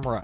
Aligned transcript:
camera. 0.00 0.22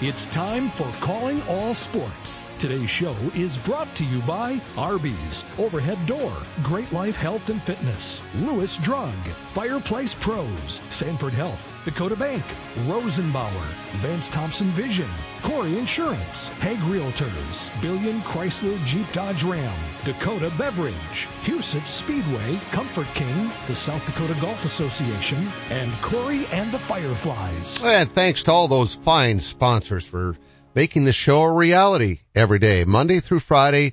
It's 0.00 0.26
time 0.26 0.68
for 0.68 0.90
Calling 1.00 1.42
All 1.48 1.74
Sports. 1.74 2.42
Today's 2.58 2.90
show 2.90 3.14
is 3.36 3.56
brought 3.58 3.94
to 3.94 4.04
you 4.04 4.20
by 4.22 4.60
Arby's, 4.76 5.44
Overhead 5.58 6.04
Door, 6.08 6.32
Great 6.64 6.92
Life 6.92 7.14
Health 7.14 7.50
and 7.50 7.62
Fitness, 7.62 8.20
Lewis 8.34 8.76
Drug, 8.78 9.14
Fireplace 9.52 10.12
Pros, 10.14 10.80
Sanford 10.90 11.34
Health, 11.34 11.72
Dakota 11.84 12.16
Bank, 12.16 12.42
Rosenbauer, 12.88 13.64
Vance 13.98 14.28
Thompson 14.28 14.72
Vision, 14.72 15.08
Kouri 15.42 15.78
Insurance, 15.78 16.48
Hegg 16.48 16.78
Realtors, 16.78 17.70
Billion 17.80 18.22
Chrysler 18.22 18.84
Jeep 18.84 19.06
Dodge 19.12 19.44
Ram, 19.44 19.78
Dakota 20.04 20.52
Beverage, 20.58 21.28
Huset 21.44 21.86
Speedway, 21.86 22.58
Comfort 22.72 23.06
King, 23.14 23.52
the 23.68 23.76
South 23.76 24.04
Dakota 24.04 24.36
Golf 24.40 24.64
Association, 24.64 25.46
and 25.70 25.92
Corey 26.02 26.44
and 26.46 26.72
the 26.72 26.78
Fireflies. 26.80 27.80
And 27.84 28.10
thanks 28.10 28.42
to 28.42 28.50
all 28.50 28.66
those 28.66 28.96
fine 28.96 29.38
sponsors 29.38 30.04
for 30.04 30.36
making 30.74 31.04
the 31.04 31.12
show 31.12 31.42
a 31.42 31.54
reality 31.54 32.20
every 32.34 32.58
day, 32.58 32.84
Monday 32.84 33.20
through 33.20 33.40
Friday, 33.40 33.92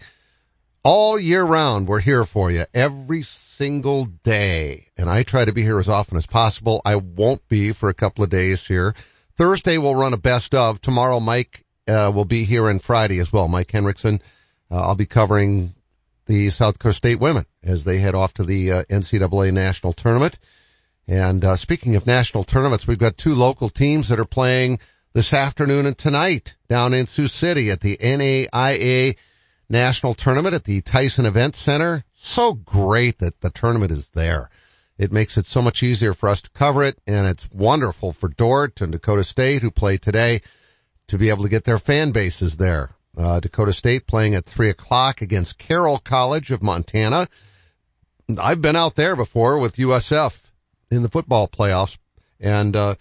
all 0.83 1.19
year 1.19 1.43
round. 1.43 1.87
We're 1.87 1.99
here 1.99 2.25
for 2.25 2.51
you 2.51 2.65
every 2.73 3.23
single 3.23 4.05
day. 4.05 4.87
And 4.97 5.09
I 5.09 5.23
try 5.23 5.45
to 5.45 5.53
be 5.53 5.63
here 5.63 5.79
as 5.79 5.87
often 5.87 6.17
as 6.17 6.27
possible. 6.27 6.81
I 6.85 6.97
won't 6.97 7.47
be 7.47 7.71
for 7.71 7.89
a 7.89 7.93
couple 7.93 8.23
of 8.23 8.29
days 8.29 8.65
here. 8.65 8.93
Thursday 9.35 9.77
we'll 9.77 9.95
run 9.95 10.13
a 10.13 10.17
best 10.17 10.53
of. 10.53 10.79
Tomorrow 10.81 11.19
Mike 11.19 11.65
uh, 11.87 12.11
will 12.13 12.25
be 12.25 12.43
here 12.43 12.69
and 12.69 12.81
Friday 12.81 13.19
as 13.19 13.31
well. 13.31 13.47
Mike 13.47 13.71
Henriksen. 13.71 14.21
Uh, 14.71 14.81
I'll 14.81 14.95
be 14.95 15.05
covering 15.05 15.73
the 16.25 16.49
South 16.49 16.73
Dakota 16.75 16.93
State 16.93 17.19
women 17.19 17.45
as 17.63 17.83
they 17.83 17.97
head 17.97 18.15
off 18.15 18.33
to 18.35 18.43
the 18.43 18.71
uh, 18.71 18.83
NCAA 18.83 19.53
national 19.53 19.93
tournament. 19.93 20.39
And 21.07 21.45
uh, 21.45 21.55
speaking 21.55 21.95
of 21.95 22.07
national 22.07 22.43
tournaments, 22.43 22.87
we've 22.87 22.97
got 22.97 23.15
two 23.15 23.35
local 23.35 23.69
teams 23.69 24.09
that 24.09 24.19
are 24.19 24.25
playing 24.25 24.79
this 25.15 25.33
afternoon 25.33 25.85
and 25.85 25.97
tonight 25.97 26.55
down 26.67 26.93
in 26.93 27.07
Sioux 27.07 27.27
City 27.27 27.71
at 27.71 27.79
the 27.79 27.95
NAIA 27.95 29.15
National 29.69 30.13
Tournament 30.13 30.55
at 30.55 30.65
the 30.65 30.81
Tyson 30.81 31.25
Event 31.25 31.55
Center. 31.55 32.03
So 32.11 32.53
great 32.53 33.19
that 33.19 33.39
the 33.39 33.49
tournament 33.49 33.93
is 33.93 34.09
there. 34.09 34.49
It 34.97 35.13
makes 35.13 35.37
it 35.37 35.45
so 35.45 35.61
much 35.61 35.83
easier 35.83 36.13
for 36.13 36.27
us 36.27 36.41
to 36.41 36.49
cover 36.49 36.83
it 36.83 36.97
and 37.07 37.27
it's 37.27 37.49
wonderful 37.49 38.11
for 38.11 38.27
Dordt 38.27 38.81
and 38.81 38.91
Dakota 38.91 39.23
State 39.23 39.61
who 39.61 39.71
play 39.71 39.95
today 39.95 40.41
to 41.07 41.17
be 41.17 41.29
able 41.29 41.43
to 41.43 41.49
get 41.49 41.63
their 41.63 41.79
fan 41.79 42.11
bases 42.11 42.57
there. 42.57 42.93
Uh, 43.17 43.39
Dakota 43.39 43.71
State 43.71 44.05
playing 44.07 44.35
at 44.35 44.43
three 44.43 44.69
o'clock 44.69 45.21
against 45.21 45.57
Carroll 45.57 45.97
College 45.97 46.51
of 46.51 46.61
Montana. 46.61 47.29
I've 48.37 48.61
been 48.61 48.75
out 48.75 48.95
there 48.95 49.15
before 49.15 49.59
with 49.59 49.77
USF 49.77 50.37
in 50.91 51.03
the 51.03 51.09
football 51.09 51.47
playoffs 51.47 51.97
and, 52.41 52.75
uh, 52.75 52.95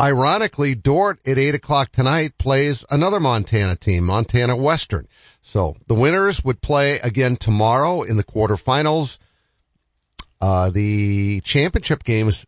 Ironically, 0.00 0.74
Dordt 0.74 1.20
at 1.26 1.38
8 1.38 1.54
o'clock 1.54 1.92
tonight 1.92 2.36
plays 2.36 2.84
another 2.90 3.20
Montana 3.20 3.76
team, 3.76 4.04
Montana 4.04 4.56
Western. 4.56 5.06
So 5.42 5.76
the 5.86 5.94
winners 5.94 6.44
would 6.44 6.60
play 6.60 6.98
again 6.98 7.36
tomorrow 7.36 8.02
in 8.02 8.16
the 8.16 8.24
quarterfinals. 8.24 9.18
Uh, 10.40 10.70
the 10.70 11.40
championship 11.42 12.02
games 12.02 12.44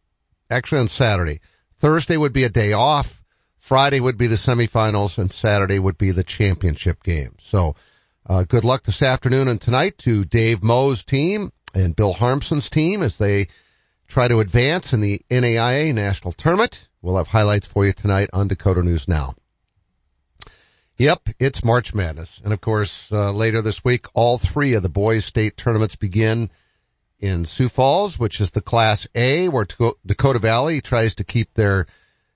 actually 0.50 0.80
on 0.80 0.88
Saturday. 0.88 1.40
Thursday 1.78 2.16
would 2.16 2.32
be 2.32 2.44
a 2.44 2.48
day 2.48 2.72
off. 2.72 3.22
Friday 3.58 4.00
would 4.00 4.18
be 4.18 4.26
the 4.26 4.36
semifinals 4.36 5.18
and 5.18 5.32
Saturday 5.32 5.78
would 5.78 5.98
be 5.98 6.10
the 6.10 6.24
championship 6.24 7.02
game. 7.02 7.34
So, 7.40 7.76
uh, 8.28 8.42
good 8.42 8.64
luck 8.64 8.82
this 8.82 9.02
afternoon 9.02 9.48
and 9.48 9.60
tonight 9.60 9.98
to 9.98 10.24
Dave 10.24 10.62
Moe's 10.62 11.04
team 11.04 11.52
and 11.74 11.94
Bill 11.94 12.12
Harmson's 12.12 12.70
team 12.70 13.02
as 13.02 13.18
they 13.18 13.48
try 14.06 14.28
to 14.28 14.40
advance 14.40 14.92
in 14.92 15.00
the 15.00 15.20
NAIA 15.30 15.94
national 15.94 16.32
tournament. 16.32 16.88
We'll 17.02 17.16
have 17.16 17.26
highlights 17.26 17.66
for 17.66 17.84
you 17.84 17.92
tonight 17.92 18.30
on 18.32 18.48
Dakota 18.48 18.82
News 18.82 19.08
Now. 19.08 19.34
Yep, 20.98 21.28
it's 21.38 21.64
March 21.64 21.94
Madness. 21.94 22.40
And 22.42 22.52
of 22.54 22.60
course, 22.60 23.12
uh, 23.12 23.30
later 23.32 23.60
this 23.60 23.84
week, 23.84 24.06
all 24.14 24.38
three 24.38 24.74
of 24.74 24.82
the 24.82 24.88
boys 24.88 25.26
state 25.26 25.56
tournaments 25.56 25.96
begin 25.96 26.50
in 27.18 27.44
Sioux 27.44 27.68
Falls, 27.68 28.18
which 28.18 28.40
is 28.40 28.52
the 28.52 28.62
class 28.62 29.06
A 29.14 29.48
where 29.48 29.66
Dakota 30.06 30.38
Valley 30.38 30.80
tries 30.80 31.16
to 31.16 31.24
keep 31.24 31.52
their 31.52 31.86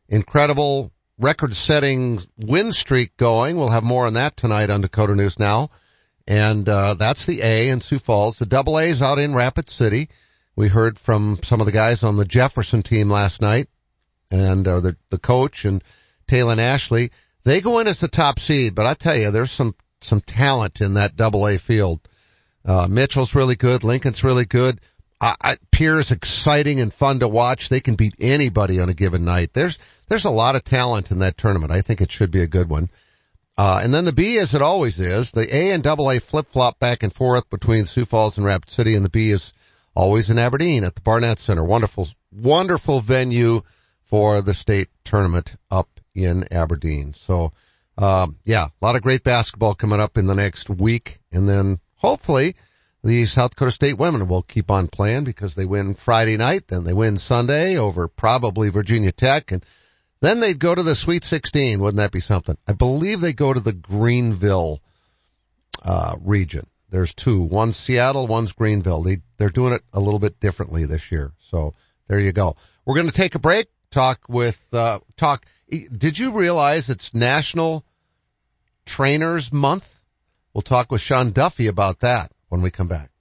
incredible 0.09 0.93
record 1.19 1.57
setting 1.57 2.21
win 2.37 2.73
streak 2.73 3.17
going. 3.17 3.57
We'll 3.57 3.69
have 3.69 3.85
more 3.85 4.07
on 4.07 4.15
that 4.15 4.37
tonight 4.37 4.71
on 4.71 4.83
Dakota 4.83 5.15
News 5.15 5.39
Now. 5.39 5.71
And, 6.27 6.69
uh, 6.69 6.95
that's 6.95 7.27
the 7.27 7.43
A 7.43 7.71
in 7.71 7.81
Sioux 7.81 7.99
Falls. 7.99 8.39
The 8.39 8.47
double 8.47 8.79
A 8.79 8.85
is 8.85 9.01
out 9.01 9.19
in 9.19 9.35
Rapid 9.35 9.71
City. 9.71 10.11
We 10.61 10.69
heard 10.69 10.99
from 10.99 11.39
some 11.43 11.61
of 11.61 11.67
the 11.67 11.73
guys 11.73 12.05
on 12.05 12.19
the 12.19 12.27
Jefferson 12.27 12.83
team 12.83 13.09
last 13.09 13.41
night 13.41 13.71
and 14.31 14.69
uh, 14.69 14.81
the 14.81 14.97
the 15.09 15.17
coach 15.17 15.65
and 15.65 15.83
Taylor 16.27 16.61
Ashley. 16.61 17.13
They 17.45 17.63
go 17.63 17.79
in 17.79 17.87
as 17.87 18.01
the 18.01 18.09
top 18.09 18.39
seed, 18.39 18.75
but 18.75 18.85
I 18.85 18.93
tell 18.93 19.17
you, 19.17 19.31
there's 19.31 19.51
some 19.51 19.75
some 20.03 20.21
talent 20.21 20.83
in 20.83 20.95
that 20.95 21.17
Double 21.17 21.49
A 21.49 21.57
field. 21.57 22.07
Uh, 22.63 22.87
Mitchell's 22.89 23.35
really 23.35 23.57
good. 23.57 23.85
Lincoln's 23.85 24.23
really 24.23 24.45
good. 24.45 24.83
I, 25.19 25.35
I, 25.43 25.57
Pierre's 25.71 26.11
exciting 26.11 26.79
and 26.79 26.93
fun 26.93 27.21
to 27.21 27.29
watch. 27.29 27.71
They 27.71 27.81
can 27.81 27.95
beat 27.95 28.17
anybody 28.21 28.81
on 28.81 28.91
a 28.91 28.95
given 28.95 29.25
night. 29.25 29.55
There's 29.55 29.79
there's 30.11 30.27
a 30.27 30.31
lot 30.31 30.57
of 30.57 30.65
talent 30.65 31.11
in 31.11 31.21
that 31.21 31.39
tournament. 31.39 31.73
I 31.73 31.81
think 31.81 32.03
it 32.03 32.13
should 32.13 32.31
be 32.31 32.43
a 32.43 32.47
good 32.47 32.69
one. 32.69 32.91
Uh, 33.57 33.81
and 33.83 33.95
then 33.95 34.05
the 34.05 34.13
B, 34.13 34.37
as 34.37 34.53
it 34.53 34.61
always 34.61 35.01
is, 35.01 35.31
the 35.31 35.57
A 35.57 35.71
and 35.71 35.83
Double 35.83 36.11
A 36.11 36.19
flip 36.19 36.49
flop 36.49 36.79
back 36.79 37.03
and 37.03 37.15
forth 37.15 37.49
between 37.49 37.87
Sioux 37.87 38.05
Falls 38.05 38.37
and 38.37 38.45
Rapid 38.45 38.69
City, 38.69 38.95
and 38.95 39.07
the 39.07 39.09
B 39.09 39.31
is 39.31 39.55
always 39.95 40.31
in 40.31 40.39
Aberdeen 40.39 40.85
at 40.85 40.95
the 40.95 41.01
Barnett 41.01 41.39
Center. 41.39 41.65
Wonderful, 41.65 42.09
wonderful 42.33 43.01
venue 43.01 43.63
for 44.05 44.43
the 44.43 44.55
state 44.55 44.89
tournament 45.05 45.55
up 45.71 45.89
in 46.15 46.53
Aberdeen. 46.53 47.15
So, 47.15 47.53
um, 47.97 48.37
yeah, 48.45 48.67
a 48.67 48.85
lot 48.85 48.97
of 48.97 49.03
great 49.03 49.23
basketball 49.23 49.75
coming 49.75 50.01
up 50.01 50.17
in 50.17 50.27
the 50.27 50.35
next 50.35 50.69
week. 50.69 51.19
And 51.33 51.49
then 51.49 51.79
hopefully 51.97 52.57
the 53.05 53.27
South 53.27 53.51
Dakota 53.51 53.71
State 53.71 53.99
women 53.99 54.29
will 54.29 54.43
keep 54.43 54.71
on 54.71 54.89
playing 54.89 55.25
because 55.25 55.55
they 55.55 55.65
win 55.65 55.95
Friday 55.95 56.37
night, 56.37 56.69
then 56.69 56.85
they 56.85 56.93
win 56.93 57.19
Sunday 57.19 57.77
over 57.77 58.09
probably 58.09 58.69
Virginia 58.69 59.13
Tech 59.13 59.53
and 59.53 59.65
then 60.21 60.41
they'd 60.41 60.59
go 60.59 60.75
to 60.75 60.83
the 60.83 60.95
Sweet 60.95 61.25
16. 61.25 61.81
Wouldn't 61.81 61.97
that 61.97 62.13
be 62.13 62.21
something? 62.21 62.57
I 62.69 62.73
believe 62.73 63.21
they 63.21 63.33
go 63.33 63.53
to 63.53 63.61
the 63.61 63.73
Greenville, 63.73 64.81
uh, 65.83 66.17
region. 66.21 66.67
There's 66.91 67.15
two. 67.15 67.43
One's 67.43 67.77
Seattle, 67.77 68.27
one's 68.27 68.53
Greenville. 68.53 69.03
They, 69.03 69.23
they're 69.37 69.49
doing 69.49 69.73
it 69.73 69.83
a 69.93 70.01
little 70.01 70.19
bit 70.19 70.41
differently 70.41 70.85
this 70.85 71.11
year. 71.13 71.33
So 71.39 71.75
there 72.09 72.19
you 72.19 72.33
go. 72.33 72.57
We're 72.85 72.97
going 72.97 73.07
to 73.07 73.13
take 73.13 73.37
a 73.37 73.39
break 73.39 73.69
talk 73.91 74.21
with 74.29 74.63
uh, 74.73 75.01
talk. 75.17 75.47
Did 75.69 76.19
you 76.19 76.33
realize 76.33 76.89
it's 76.89 77.15
National 77.15 77.85
Trainers 78.87 79.53
Month? 79.53 79.95
We'll 80.53 80.63
talk 80.63 80.91
with 80.91 81.01
Sean 81.01 81.31
Duffy 81.31 81.69
about 81.69 82.01
that 82.01 82.33
when 82.49 82.63
we 82.63 82.71
come 82.71 82.89
back. 82.89 83.11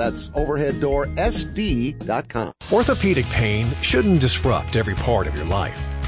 That's 0.00 0.30
overheaddoorsd.com. 0.30 2.52
Orthopedic 2.72 3.26
pain 3.26 3.70
shouldn't 3.82 4.20
disrupt 4.20 4.76
every 4.76 4.94
part 4.94 5.26
of 5.26 5.36
your 5.36 5.44
life. 5.44 5.89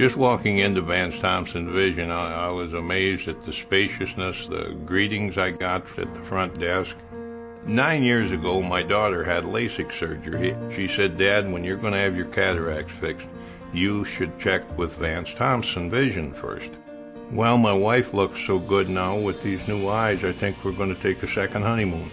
Just 0.00 0.16
walking 0.16 0.58
into 0.60 0.80
Vance 0.80 1.18
Thompson 1.18 1.74
Vision, 1.74 2.10
I, 2.10 2.46
I 2.46 2.50
was 2.52 2.72
amazed 2.72 3.28
at 3.28 3.44
the 3.44 3.52
spaciousness, 3.52 4.46
the 4.46 4.74
greetings 4.86 5.36
I 5.36 5.50
got 5.50 5.84
at 5.98 6.14
the 6.14 6.22
front 6.22 6.58
desk. 6.58 6.96
Nine 7.66 8.02
years 8.02 8.32
ago, 8.32 8.62
my 8.62 8.82
daughter 8.82 9.22
had 9.22 9.44
LASIK 9.44 9.92
surgery. 9.92 10.56
She 10.74 10.88
said, 10.88 11.18
Dad, 11.18 11.52
when 11.52 11.64
you're 11.64 11.76
going 11.76 11.92
to 11.92 11.98
have 11.98 12.16
your 12.16 12.24
cataracts 12.24 12.94
fixed, 12.94 13.26
you 13.74 14.06
should 14.06 14.38
check 14.38 14.62
with 14.78 14.94
Vance 14.94 15.34
Thompson 15.34 15.90
Vision 15.90 16.32
first. 16.32 16.70
Well, 17.30 17.58
my 17.58 17.74
wife 17.74 18.14
looks 18.14 18.40
so 18.46 18.58
good 18.58 18.88
now 18.88 19.18
with 19.18 19.42
these 19.42 19.68
new 19.68 19.86
eyes, 19.86 20.24
I 20.24 20.32
think 20.32 20.64
we're 20.64 20.72
going 20.72 20.94
to 20.94 21.02
take 21.02 21.22
a 21.22 21.28
second 21.28 21.60
honeymoon. 21.60 22.10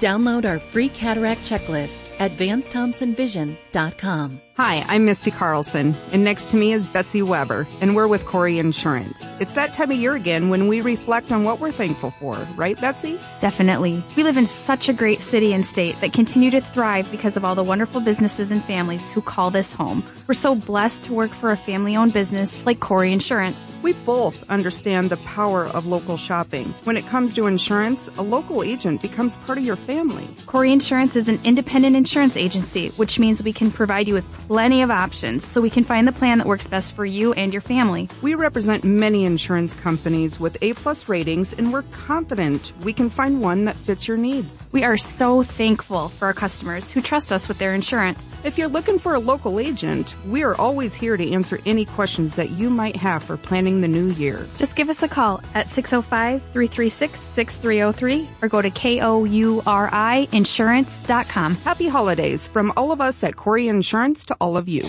Download 0.00 0.44
our 0.44 0.58
free 0.58 0.90
cataract 0.90 1.40
checklist 1.40 2.10
at 2.18 2.32
VanceThompsonVision.com. 2.32 4.42
Hi, 4.56 4.84
I'm 4.86 5.06
Misty 5.06 5.30
Carlson, 5.30 5.94
and 6.12 6.24
next 6.24 6.50
to 6.50 6.56
me 6.56 6.72
is 6.72 6.88
Betsy 6.88 7.22
Weber, 7.22 7.68
and 7.80 7.94
we're 7.94 8.08
with 8.08 8.24
Kouri 8.24 8.58
Insurance. 8.58 9.26
It's 9.38 9.52
that 9.52 9.72
time 9.72 9.92
of 9.92 9.96
year 9.96 10.14
again 10.14 10.50
when 10.50 10.66
we 10.66 10.80
reflect 10.80 11.30
on 11.30 11.44
what 11.44 11.60
we're 11.60 11.70
thankful 11.72 12.10
for, 12.10 12.36
right, 12.56 12.78
Betsy? 12.78 13.18
Definitely. 13.40 14.02
We 14.16 14.24
live 14.24 14.36
in 14.36 14.48
such 14.48 14.88
a 14.88 14.92
great 14.92 15.22
city 15.22 15.54
and 15.54 15.64
state 15.64 16.00
that 16.00 16.12
continue 16.12 16.50
to 16.50 16.60
thrive 16.60 17.10
because 17.12 17.36
of 17.36 17.44
all 17.44 17.54
the 17.54 17.62
wonderful 17.62 18.00
businesses 18.00 18.50
and 18.50 18.62
families 18.62 19.08
who 19.10 19.22
call 19.22 19.50
this 19.50 19.72
home. 19.72 20.02
We're 20.26 20.34
so 20.34 20.56
blessed 20.56 21.04
to 21.04 21.14
work 21.14 21.30
for 21.30 21.52
a 21.52 21.56
family 21.56 21.96
owned 21.96 22.12
business 22.12 22.66
like 22.66 22.80
Kouri 22.80 23.12
Insurance. 23.12 23.64
We 23.82 23.92
both 23.94 24.50
understand 24.50 25.10
the 25.10 25.16
power 25.16 25.64
of 25.64 25.86
local 25.86 26.16
shopping. 26.16 26.66
When 26.84 26.96
it 26.96 27.06
comes 27.06 27.34
to 27.34 27.46
insurance, 27.46 28.08
a 28.18 28.22
local 28.22 28.62
agent 28.62 29.00
becomes 29.00 29.38
part 29.38 29.56
of 29.56 29.64
your 29.64 29.76
family. 29.76 30.24
Kouri 30.44 30.72
Insurance 30.72 31.16
is 31.16 31.28
an 31.28 31.40
independent 31.44 31.96
insurance 31.96 32.36
agency, 32.36 32.88
which 32.90 33.18
means 33.18 33.42
we 33.42 33.54
can 33.54 33.70
provide 33.70 34.08
you 34.08 34.14
with 34.14 34.49
plenty 34.50 34.82
of 34.82 34.90
options 34.90 35.46
so 35.46 35.60
we 35.60 35.70
can 35.70 35.84
find 35.84 36.08
the 36.08 36.12
plan 36.12 36.38
that 36.38 36.44
works 36.44 36.66
best 36.66 36.96
for 36.96 37.04
you 37.04 37.32
and 37.32 37.54
your 37.54 37.60
family. 37.60 38.08
We 38.20 38.34
represent 38.34 38.82
many 38.82 39.24
insurance 39.24 39.76
companies 39.76 40.40
with 40.40 40.56
A 40.60 40.72
plus 40.72 41.08
ratings 41.08 41.52
and 41.52 41.72
we're 41.72 41.82
confident 41.82 42.72
we 42.82 42.92
can 42.92 43.10
find 43.10 43.40
one 43.40 43.66
that 43.66 43.76
fits 43.76 44.08
your 44.08 44.16
needs. 44.16 44.66
We 44.72 44.82
are 44.82 44.96
so 44.96 45.44
thankful 45.44 46.08
for 46.08 46.26
our 46.26 46.34
customers 46.34 46.90
who 46.90 47.00
trust 47.00 47.32
us 47.32 47.46
with 47.46 47.58
their 47.58 47.74
insurance. 47.74 48.36
If 48.42 48.58
you're 48.58 48.66
looking 48.66 48.98
for 48.98 49.14
a 49.14 49.20
local 49.20 49.60
agent, 49.60 50.16
we 50.26 50.42
are 50.42 50.56
always 50.56 50.94
here 50.94 51.16
to 51.16 51.30
answer 51.30 51.60
any 51.64 51.84
questions 51.84 52.34
that 52.34 52.50
you 52.50 52.70
might 52.70 52.96
have 52.96 53.22
for 53.22 53.36
planning 53.36 53.82
the 53.82 53.88
new 53.88 54.08
year. 54.08 54.48
Just 54.56 54.74
give 54.74 54.88
us 54.88 55.00
a 55.00 55.08
call 55.08 55.42
at 55.54 55.68
605-336-6303 55.68 58.26
or 58.42 58.48
go 58.48 58.60
to 58.60 58.70
K-O-U-R-I 58.70 60.28
insurance.com. 60.32 61.54
Happy 61.54 61.86
holidays 61.86 62.48
from 62.48 62.72
all 62.76 62.90
of 62.90 63.00
us 63.00 63.22
at 63.22 63.36
Kouri 63.36 63.68
Insurance 63.68 64.24
to 64.24 64.39
all 64.40 64.56
of 64.56 64.68
you. 64.68 64.82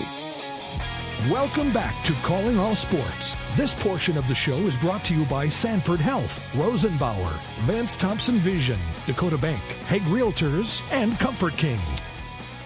Welcome 1.29 1.71
back 1.71 2.03
to 2.05 2.13
Calling 2.23 2.57
All 2.57 2.73
Sports. 2.73 3.35
This 3.55 3.75
portion 3.75 4.17
of 4.17 4.27
the 4.27 4.33
show 4.33 4.57
is 4.57 4.75
brought 4.75 5.05
to 5.05 5.15
you 5.15 5.23
by 5.25 5.49
Sanford 5.49 5.99
Health, 5.99 6.43
Rosenbauer, 6.53 7.31
Vance 7.65 7.95
Thompson 7.95 8.39
Vision, 8.39 8.79
Dakota 9.05 9.37
Bank, 9.37 9.61
Hegg 9.87 10.01
Realtors, 10.03 10.81
and 10.91 11.19
Comfort 11.19 11.57
King. 11.57 11.79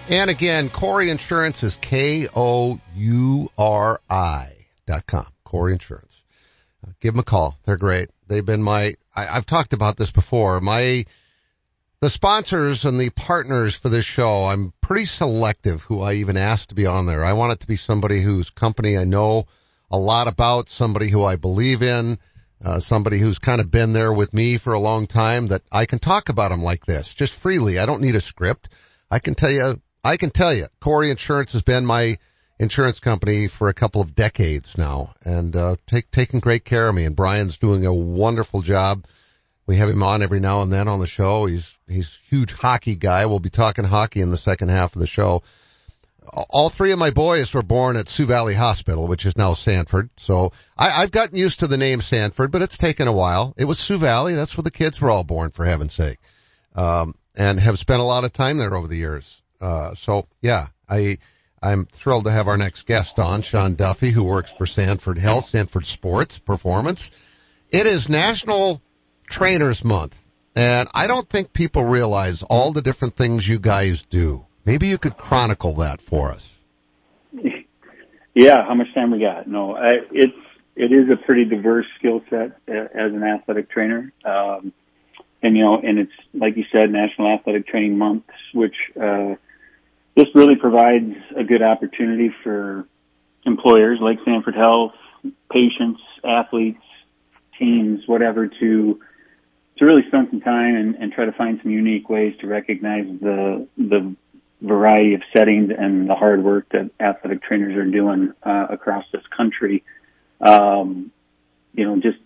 And 0.07 0.29
again, 0.29 0.69
Kouri 0.69 1.09
Insurance 1.09 1.63
is 1.63 1.75
K-O-U-R-I 1.81 2.29
dot 4.88 5.05
com. 5.05 5.25
Kouri 5.45 5.73
Insurance. 5.73 6.23
Uh, 6.85 6.91
give 7.01 7.13
them 7.13 7.19
a 7.19 7.23
call. 7.23 7.57
They're 7.65 7.75
great. 7.75 8.09
They've 8.27 8.45
been 8.45 8.63
my, 8.63 8.95
I, 9.13 9.27
I've 9.27 9.45
talked 9.45 9.73
about 9.73 9.97
this 9.97 10.11
before. 10.11 10.61
My, 10.61 11.05
the 12.01 12.09
sponsors 12.09 12.86
and 12.86 13.00
the 13.00 13.09
partners 13.09 13.75
for 13.75 13.89
this 13.89 14.06
show, 14.06 14.45
I'm 14.45 14.74
pretty 14.81 15.06
selective 15.06 15.81
who 15.83 16.01
I 16.01 16.13
even 16.13 16.38
ask 16.38 16.69
to 16.69 16.75
be 16.75 16.86
on 16.86 17.06
there. 17.06 17.24
I 17.24 17.33
want 17.33 17.53
it 17.53 17.59
to 17.62 17.68
be 17.68 17.77
somebody 17.77 18.21
whose 18.21 18.50
company 18.50 18.97
I 18.97 19.06
know 19.06 19.45
a 19.89 19.97
lot 19.97 20.27
about, 20.27 20.69
somebody 20.69 21.09
who 21.09 21.24
I 21.24 21.36
believe 21.38 21.81
in, 21.81 22.19
uh, 22.63 22.80
somebody 22.80 23.18
who's 23.19 23.39
kind 23.39 23.62
of 23.62 23.71
been 23.71 23.94
there 23.94 24.12
with 24.12 24.33
me 24.33 24.57
for 24.57 24.74
a 24.74 24.80
long 24.80 25.07
time 25.07 25.47
that 25.47 25.62
I 25.71 25.86
can 25.86 26.00
talk 26.00 26.30
about 26.30 26.50
them 26.50 26.63
like 26.63 26.86
this, 26.86 27.13
just 27.13 27.33
freely. 27.33 27.80
I 27.80 27.86
don't 27.86 28.01
need 28.01 28.15
a 28.15 28.21
script. 28.21 28.69
I 29.09 29.19
can 29.19 29.36
tell 29.36 29.51
you, 29.51 29.81
I 30.03 30.18
can 30.18 30.31
tell 30.31 30.53
you, 30.53 30.68
Kouri 30.81 31.12
Insurance 31.12 31.53
has 31.53 31.63
been 31.63 31.86
my 31.86 32.18
insurance 32.59 33.00
company 33.00 33.48
for 33.48 33.68
a 33.68 33.74
couple 33.74 34.01
of 34.01 34.15
decades 34.15 34.77
now 34.77 35.13
and, 35.24 35.56
uh, 35.56 35.75
take, 35.88 36.09
taking 36.12 36.39
great 36.39 36.65
care 36.65 36.88
of 36.88 36.95
me. 36.95 37.06
And 37.06 37.15
Brian's 37.15 37.57
doing 37.57 37.86
a 37.86 37.94
wonderful 37.94 38.62
job. 38.62 39.06
We 39.67 39.77
have 39.77 39.89
him 39.89 40.03
on 40.03 40.21
every 40.21 40.39
now 40.39 40.62
and 40.62 40.71
then 40.71 40.88
on 40.88 41.00
the 41.00 41.07
show. 41.07 41.45
He's, 41.45 41.77
he's 41.88 42.19
huge 42.29 42.53
hockey 42.53 42.95
guy. 42.95 43.25
We'll 43.25 43.39
be 43.39 43.50
talking 43.50 43.83
hockey 43.85 44.21
in 44.21 44.29
the 44.29 44.38
second 44.38 44.69
half 44.69 44.95
of 44.95 45.00
the 45.00 45.07
show. 45.07 45.44
All 46.27 46.69
three 46.69 46.91
of 46.91 47.00
my 47.00 47.12
boys 47.12 47.53
were 47.53 47.63
born 47.63 47.97
at 47.97 48.09
Sioux 48.09 48.25
Valley 48.25 48.56
Hospital, 48.56 49.07
which 49.07 49.25
is 49.25 49.38
now 49.38 49.53
Sanford. 49.53 50.09
So 50.17 50.53
I, 50.77 51.03
I've 51.03 51.12
gotten 51.12 51.38
used 51.38 51.59
to 51.59 51.67
the 51.67 51.77
name 51.77 52.01
Sanford, 52.01 52.51
but 52.51 52.62
it's 52.62 52.77
taken 52.77 53.07
a 53.07 53.13
while. 53.13 53.53
It 53.57 53.65
was 53.65 53.79
Sioux 53.79 53.97
Valley. 53.97 54.33
That's 54.33 54.57
where 54.57 54.63
the 54.63 54.71
kids 54.71 55.00
were 55.00 55.12
all 55.12 55.23
born, 55.23 55.51
for 55.51 55.65
heaven's 55.65 55.94
sake. 55.94 56.17
Um, 56.73 57.15
and 57.35 57.59
have 57.59 57.77
spent 57.77 58.01
a 58.01 58.06
lot 58.06 58.23
of 58.23 58.33
time 58.33 58.57
there 58.57 58.75
over 58.75 58.88
the 58.88 58.97
years. 58.97 59.41
Uh, 59.62 59.94
so 59.94 60.27
yeah, 60.41 60.67
I, 60.89 61.19
I'm 61.62 61.85
thrilled 61.85 62.25
to 62.25 62.31
have 62.31 62.47
our 62.47 62.57
next 62.57 62.85
guest 62.85 63.19
on, 63.19 63.41
Sean 63.41 63.75
Duffy, 63.75 64.12
who 64.12 64.23
works 64.23 64.51
for 64.51 64.65
Sanford 64.65 65.17
Health, 65.17 65.45
Sanford 65.45 65.85
Sports 65.85 66.39
Performance. 66.39 67.12
It 67.69 67.85
is 67.85 68.09
National 68.09 68.81
Trainers 69.30 69.83
Month, 69.83 70.24
and 70.56 70.89
I 70.94 71.07
don't 71.07 71.27
think 71.27 71.54
people 71.54 71.83
realize 71.83 72.44
all 72.44 72.72
the 72.72 72.81
different 72.81 73.16
things 73.16 73.48
you 73.48 73.60
guys 73.60 74.04
do. 74.04 74.45
Maybe 74.66 74.88
you 74.88 74.98
could 74.98 75.18
chronicle 75.18 75.75
that 75.75 76.01
for 76.01 76.31
us. 76.31 76.51
Yeah, 78.33 78.66
how 78.68 78.74
much 78.74 78.94
time 78.94 79.12
we 79.12 79.19
got? 79.19 79.48
No, 79.48 79.75
I, 79.75 80.00
it's 80.12 80.33
it 80.75 80.92
is 80.92 81.10
a 81.10 81.16
pretty 81.16 81.45
diverse 81.45 81.86
skill 81.98 82.22
set 82.30 82.57
as 82.68 83.13
an 83.13 83.24
athletic 83.24 83.69
trainer, 83.69 84.12
um, 84.25 84.74
and 85.42 85.56
you 85.56 85.63
know, 85.63 85.80
and 85.80 86.00
it's 86.00 86.12
like 86.33 86.57
you 86.57 86.66
said, 86.72 86.92
National 86.92 87.33
Athletic 87.33 87.66
Training 87.66 87.98
Month, 87.98 88.25
which 88.54 88.75
uh, 89.01 89.36
this 90.18 90.27
really 90.36 90.57
provides 90.57 91.16
a 91.38 91.45
good 91.45 91.62
opportunity 91.62 92.30
for 92.44 92.86
employers 93.45 94.00
like 94.01 94.18
Sanford 94.25 94.56
Health, 94.56 94.94
patients, 95.50 96.01
athletes, 96.24 96.83
teams, 97.57 98.01
whatever, 98.06 98.48
to 98.48 99.00
to 99.77 99.86
really 99.86 100.04
spend 100.07 100.30
some 100.30 100.42
time 100.42 100.75
and, 100.75 100.95
and 100.95 101.12
try 101.12 101.25
to 101.25 101.31
find 101.33 101.60
some 101.62 101.72
unique 101.72 102.10
ways 102.10 102.36
to 102.39 102.48
recognize 102.48 103.05
the 103.22 103.67
the 103.77 104.15
variety 104.62 105.13
of 105.13 105.22
settings 105.34 105.70
and 105.77 106.10
the 106.10 106.15
hard 106.15 106.44
work 106.44 106.67
that 106.70 106.89
athletic 107.00 107.44
trainers 107.44 107.75
are 107.75 107.86
doing 107.86 108.34
uh, 108.44 108.67
across 108.70 109.05
this 109.12 109.22
country. 109.36 109.84
Um, 110.39 111.12
you 111.74 111.86
know, 111.86 112.00
just 112.00 112.17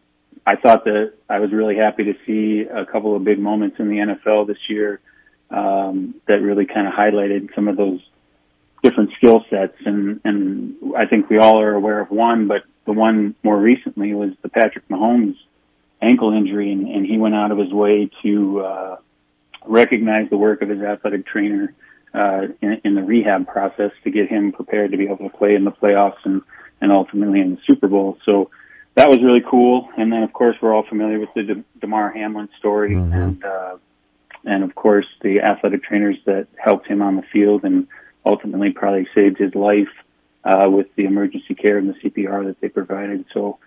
I 0.46 0.56
thought 0.56 0.86
that 0.86 1.14
I 1.28 1.40
was 1.40 1.52
really 1.52 1.76
happy 1.76 2.06
to 2.06 2.14
see 2.26 2.68
a 2.70 2.86
couple 2.86 3.16
of 3.16 3.24
big 3.24 3.40
moments 3.40 3.78
in 3.80 3.90
the 3.90 3.98
NFL 3.98 4.48
this 4.48 4.58
year 4.70 5.00
um, 5.50 6.16
that 6.28 6.42
really 6.42 6.66
kind 6.66 6.88
of 6.88 6.94
highlighted 6.94 7.54
some 7.56 7.68
of 7.68 7.76
those 7.76 8.00
different 8.84 9.12
skill 9.18 9.44
sets, 9.50 9.76
and 9.86 10.22
and 10.24 10.76
I 10.96 11.08
think 11.08 11.30
we 11.30 11.40
all 11.40 11.60
are 11.60 11.74
aware 11.74 12.00
of 12.00 12.12
one, 12.12 12.48
but 12.48 12.62
the 12.86 12.94
one 12.94 13.36
more 13.44 13.58
recently 13.58 14.14
was 14.14 14.32
the 14.42 14.50
Patrick 14.50 14.88
Mahomes 14.88 15.36
ankle 16.02 16.34
injury, 16.34 16.72
and, 16.72 16.88
and 16.88 17.06
he 17.06 17.18
went 17.18 17.36
out 17.36 17.52
of 17.52 17.58
his 17.58 17.72
way 17.72 18.10
to 18.24 18.62
uh, 18.62 18.98
recognize 19.66 20.30
the 20.30 20.38
work 20.38 20.62
of 20.62 20.70
his 20.70 20.82
athletic 20.82 21.26
trainer 21.26 21.74
uh, 22.14 22.48
in, 22.62 22.82
in 22.84 22.96
the 22.96 23.04
rehab 23.04 23.48
process 23.48 23.92
to 24.04 24.12
get 24.12 24.28
him 24.28 24.52
prepared 24.52 24.92
to 24.92 24.98
be 24.98 25.06
able 25.06 25.30
to 25.30 25.38
play 25.38 25.56
in 25.56 25.64
the 25.64 25.72
playoffs 25.72 26.18
and, 26.24 26.42
and 26.82 26.92
ultimately 26.92 27.40
in 27.40 27.52
the 27.52 27.62
Super 27.68 27.88
Bowl. 27.88 28.18
So 28.26 28.50
that 28.96 29.10
was 29.10 29.20
really 29.22 29.44
cool. 29.50 29.90
And 29.98 30.12
then, 30.12 30.24
of 30.24 30.34
course, 30.34 30.56
we're 30.62 30.74
all 30.74 30.86
familiar 30.88 31.20
with 31.20 31.30
the 31.36 31.44
De- 31.44 31.64
Damar 31.80 32.12
Hamlin 32.12 32.50
story, 32.58 32.96
mm-hmm. 32.96 33.14
and 33.14 33.46
uh, 33.46 33.78
and 34.46 34.64
of 34.64 34.74
course 34.76 35.06
the 35.22 35.42
athletic 35.42 35.84
trainers 35.84 36.18
that 36.26 36.48
helped 36.58 36.88
him 36.88 37.02
on 37.02 37.16
the 37.16 37.24
field 37.34 37.64
and 37.64 37.88
ultimately 38.26 38.72
probably 38.72 39.08
saved 39.14 39.38
his 39.38 39.54
life 39.54 39.90
uh, 40.44 40.68
with 40.70 40.88
the 40.96 41.06
emergency 41.06 41.56
care 41.56 41.78
and 41.78 41.90
the 41.90 42.00
CPR 42.00 42.46
that 42.46 42.60
they 42.62 42.70
provided. 42.70 43.26
So 43.34 43.60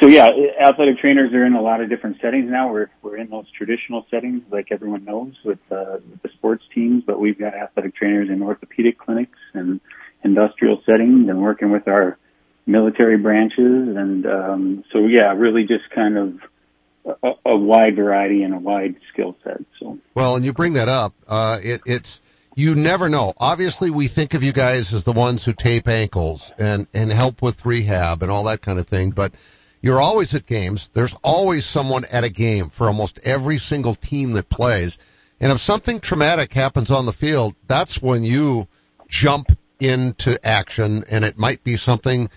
so 0.00 0.06
yeah, 0.06 0.30
athletic 0.64 0.98
trainers 0.98 1.32
are 1.34 1.44
in 1.44 1.54
a 1.54 1.60
lot 1.60 1.82
of 1.82 1.90
different 1.90 2.16
settings 2.22 2.50
now. 2.50 2.72
We're 2.72 2.90
we're 3.02 3.18
in 3.18 3.28
those 3.28 3.50
traditional 3.56 4.06
settings, 4.10 4.42
like 4.50 4.68
everyone 4.70 5.04
knows, 5.04 5.34
with, 5.44 5.58
uh, 5.70 5.98
with 6.10 6.22
the 6.22 6.30
sports 6.30 6.64
teams. 6.74 7.04
But 7.06 7.20
we've 7.20 7.38
got 7.38 7.54
athletic 7.54 7.94
trainers 7.94 8.30
in 8.30 8.42
orthopedic 8.42 8.98
clinics 8.98 9.38
and 9.52 9.80
industrial 10.24 10.82
settings, 10.86 11.28
and 11.28 11.42
working 11.42 11.70
with 11.70 11.86
our 11.86 12.18
military 12.66 13.18
branches. 13.18 13.96
And 13.96 14.26
um, 14.26 14.84
so 14.92 15.00
yeah, 15.00 15.34
really 15.34 15.62
just 15.62 15.90
kind 15.94 16.16
of 16.16 17.16
a, 17.22 17.50
a 17.50 17.56
wide 17.56 17.96
variety 17.96 18.42
and 18.42 18.54
a 18.54 18.58
wide 18.58 18.96
skill 19.12 19.36
set. 19.44 19.60
So 19.78 19.98
well, 20.14 20.36
and 20.36 20.44
you 20.44 20.54
bring 20.54 20.74
that 20.74 20.88
up. 20.88 21.14
Uh, 21.28 21.58
it, 21.62 21.82
it's 21.84 22.20
you 22.54 22.74
never 22.74 23.10
know. 23.10 23.34
Obviously, 23.36 23.90
we 23.90 24.08
think 24.08 24.32
of 24.32 24.42
you 24.42 24.52
guys 24.52 24.94
as 24.94 25.04
the 25.04 25.12
ones 25.12 25.44
who 25.44 25.52
tape 25.52 25.88
ankles 25.88 26.52
and 26.58 26.86
and 26.94 27.12
help 27.12 27.42
with 27.42 27.66
rehab 27.66 28.22
and 28.22 28.30
all 28.30 28.44
that 28.44 28.62
kind 28.62 28.78
of 28.78 28.86
thing, 28.86 29.10
but 29.10 29.32
you're 29.80 30.00
always 30.00 30.34
at 30.34 30.46
games. 30.46 30.90
There's 30.90 31.14
always 31.22 31.64
someone 31.64 32.04
at 32.04 32.24
a 32.24 32.28
game 32.28 32.70
for 32.70 32.86
almost 32.86 33.20
every 33.24 33.58
single 33.58 33.94
team 33.94 34.32
that 34.32 34.48
plays. 34.48 34.98
And 35.40 35.50
if 35.50 35.58
something 35.58 36.00
traumatic 36.00 36.52
happens 36.52 36.90
on 36.90 37.06
the 37.06 37.12
field, 37.12 37.54
that's 37.66 38.00
when 38.00 38.24
you 38.24 38.68
jump 39.08 39.50
into 39.80 40.38
action 40.46 41.04
and 41.10 41.24
it 41.24 41.38
might 41.38 41.64
be 41.64 41.76
something 41.76 42.28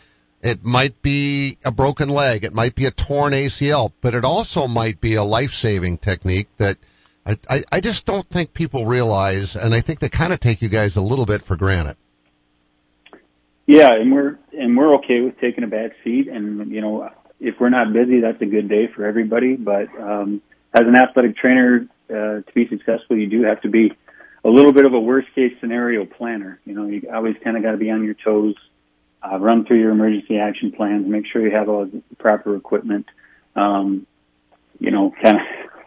it 0.44 0.64
might 0.64 1.02
be 1.02 1.58
a 1.64 1.72
broken 1.72 2.10
leg. 2.10 2.44
It 2.44 2.54
might 2.54 2.76
be 2.76 2.86
a 2.86 2.92
torn 2.92 3.32
ACL, 3.32 3.94
but 4.02 4.14
it 4.14 4.26
also 4.26 4.68
might 4.68 5.00
be 5.00 5.16
a 5.16 5.24
life-saving 5.24 6.00
technique 6.00 6.50
that 6.58 6.78
I, 7.26 7.38
I, 7.50 7.64
I 7.72 7.80
just 7.80 8.06
don't 8.06 8.28
think 8.28 8.54
people 8.54 8.86
realize, 8.86 9.56
and 9.56 9.74
I 9.74 9.80
think 9.80 10.00
they 10.00 10.10
kind 10.10 10.34
of 10.34 10.42
take 10.42 10.62
you 10.62 10.68
guys 10.68 10.98
a 10.98 11.02
little 11.02 11.26
bit 11.26 11.44
for 11.44 11.56
granted. 11.56 11.96
Yeah, 13.66 13.94
and 13.94 14.12
we're 14.12 14.38
and 14.52 14.76
we're 14.76 14.96
okay 14.96 15.22
with 15.22 15.40
taking 15.40 15.64
a 15.64 15.68
back 15.68 15.92
seat, 16.04 16.28
and 16.28 16.70
you 16.70 16.82
know, 16.82 17.10
if 17.44 17.60
we're 17.60 17.70
not 17.70 17.94
busy, 17.94 18.22
that's 18.22 18.42
a 18.42 18.46
good 18.46 18.70
day 18.70 18.88
for 18.88 19.06
everybody. 19.06 19.56
But 19.56 19.90
um, 20.00 20.42
as 20.74 20.88
an 20.88 20.96
athletic 20.96 21.38
trainer, 21.38 21.88
uh, 22.10 22.42
to 22.42 22.52
be 22.56 22.68
successful, 22.68 23.18
you 23.18 23.28
do 23.28 23.44
have 23.44 23.62
to 23.62 23.70
be 23.70 23.92
a 24.44 24.50
little 24.50 24.72
bit 24.72 24.86
of 24.86 24.94
a 24.94 25.00
worst 25.00 25.28
case 25.36 25.54
scenario 25.60 26.06
planner. 26.06 26.60
You 26.66 26.74
know, 26.74 26.88
you 26.88 27.10
always 27.14 27.36
kind 27.44 27.58
of 27.58 27.64
got 27.64 27.72
to 27.72 27.78
be 27.78 27.92
on 27.92 28.04
your 28.04 28.16
toes 28.16 28.56
uh, 29.24 29.38
run 29.40 29.66
through 29.66 29.80
your 29.80 29.92
emergency 29.92 30.38
action 30.38 30.72
plans, 30.72 31.08
make 31.08 31.26
sure 31.28 31.42
you 31.42 31.56
have 31.56 31.70
all 31.70 31.86
the 31.86 32.02
proper 32.18 32.56
equipment. 32.56 33.06
Um, 33.56 34.06
you 34.80 34.92
know, 34.92 35.14
kind 35.22 35.38
of 35.38 35.44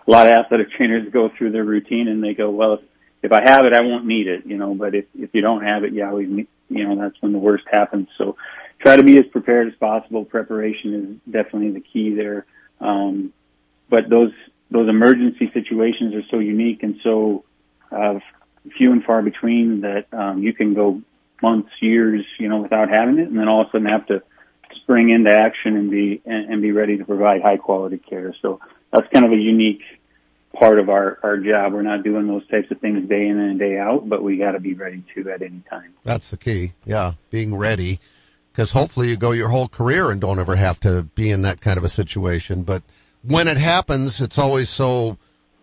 a 0.06 0.10
lot 0.10 0.26
of 0.26 0.32
athletic 0.32 0.70
trainers 0.72 1.12
go 1.12 1.30
through 1.36 1.52
their 1.52 1.64
routine 1.64 2.08
and 2.08 2.22
they 2.22 2.34
go, 2.34 2.50
well, 2.50 2.74
if, 2.74 2.80
if 3.22 3.32
I 3.32 3.42
have 3.42 3.64
it, 3.64 3.74
I 3.74 3.80
won't 3.80 4.06
need 4.06 4.26
it, 4.26 4.46
you 4.46 4.56
know, 4.56 4.74
but 4.74 4.94
if, 4.94 5.06
if 5.14 5.30
you 5.34 5.42
don't 5.42 5.64
have 5.64 5.84
it, 5.84 5.92
yeah, 5.92 6.12
we, 6.12 6.46
you 6.68 6.88
know, 6.88 6.96
that's 6.96 7.20
when 7.20 7.32
the 7.32 7.38
worst 7.38 7.64
happens. 7.70 8.08
So 8.16 8.36
try 8.80 8.96
to 8.96 9.02
be 9.02 9.18
as 9.18 9.26
prepared 9.26 9.68
as 9.68 9.74
possible. 9.74 10.24
Preparation 10.24 11.20
is 11.26 11.32
definitely 11.32 11.72
the 11.72 11.80
key 11.80 12.14
there. 12.14 12.46
Um, 12.80 13.32
but 13.88 14.08
those, 14.08 14.32
those 14.70 14.88
emergency 14.88 15.50
situations 15.54 16.14
are 16.14 16.22
so 16.30 16.38
unique 16.38 16.82
and 16.82 16.96
so, 17.02 17.44
uh, 17.90 18.18
few 18.76 18.92
and 18.92 19.04
far 19.04 19.22
between 19.22 19.82
that, 19.82 20.06
um, 20.12 20.42
you 20.42 20.52
can 20.52 20.74
go 20.74 21.00
months, 21.42 21.70
years, 21.80 22.24
you 22.38 22.48
know, 22.48 22.62
without 22.62 22.88
having 22.88 23.18
it, 23.18 23.28
and 23.28 23.38
then 23.38 23.48
all 23.48 23.62
of 23.62 23.68
a 23.68 23.70
sudden 23.72 23.86
have 23.86 24.06
to 24.06 24.22
spring 24.82 25.10
into 25.10 25.30
action 25.30 25.76
and 25.76 25.90
be 25.90 26.20
and, 26.24 26.52
and 26.52 26.62
be 26.62 26.72
ready 26.72 26.98
to 26.98 27.04
provide 27.04 27.42
high 27.42 27.56
quality 27.56 27.98
care. 27.98 28.34
So 28.42 28.60
that's 28.92 29.06
kind 29.12 29.24
of 29.24 29.32
a 29.32 29.36
unique 29.36 29.82
part 30.58 30.78
of 30.78 30.88
our 30.88 31.18
our 31.22 31.36
job. 31.38 31.72
We're 31.72 31.82
not 31.82 32.02
doing 32.02 32.26
those 32.26 32.46
types 32.48 32.70
of 32.70 32.80
things 32.80 33.08
day 33.08 33.26
in 33.26 33.38
and 33.38 33.58
day 33.58 33.78
out, 33.78 34.08
but 34.08 34.22
we 34.22 34.38
got 34.38 34.52
to 34.52 34.60
be 34.60 34.74
ready 34.74 35.04
to 35.14 35.30
at 35.30 35.42
any 35.42 35.62
time. 35.68 35.94
That's 36.02 36.30
the 36.30 36.36
key. 36.36 36.72
Yeah, 36.84 37.12
being 37.30 37.54
ready. 37.54 38.00
Because 38.56 38.70
hopefully 38.70 39.10
you 39.10 39.18
go 39.18 39.32
your 39.32 39.50
whole 39.50 39.68
career 39.68 40.10
and 40.10 40.18
don't 40.18 40.38
ever 40.38 40.56
have 40.56 40.80
to 40.80 41.02
be 41.02 41.30
in 41.30 41.42
that 41.42 41.60
kind 41.60 41.76
of 41.76 41.84
a 41.84 41.90
situation. 41.90 42.62
But 42.62 42.82
when 43.20 43.48
it 43.48 43.58
happens, 43.58 44.22
it's 44.22 44.38
always 44.38 44.70
so 44.70 45.18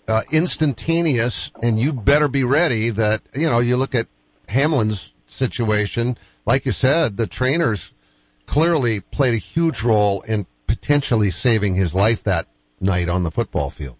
uh, 0.07 0.21
instantaneous, 0.31 1.51
and 1.59 1.79
you 1.79 1.91
better 1.91 2.27
be 2.27 2.43
ready. 2.43 2.91
That 2.91 3.23
you 3.33 3.49
know, 3.49 3.57
you 3.57 3.77
look 3.77 3.95
at 3.95 4.05
Hamlin's 4.47 5.11
situation, 5.25 6.19
like 6.45 6.67
you 6.67 6.71
said, 6.71 7.17
the 7.17 7.25
trainers 7.25 7.91
clearly 8.45 8.99
played 8.99 9.33
a 9.33 9.37
huge 9.37 9.81
role 9.81 10.21
in 10.21 10.45
potentially 10.67 11.31
saving 11.31 11.73
his 11.73 11.95
life 11.95 12.25
that 12.25 12.45
night 12.79 13.09
on 13.09 13.23
the 13.23 13.31
football 13.31 13.71
field. 13.71 13.97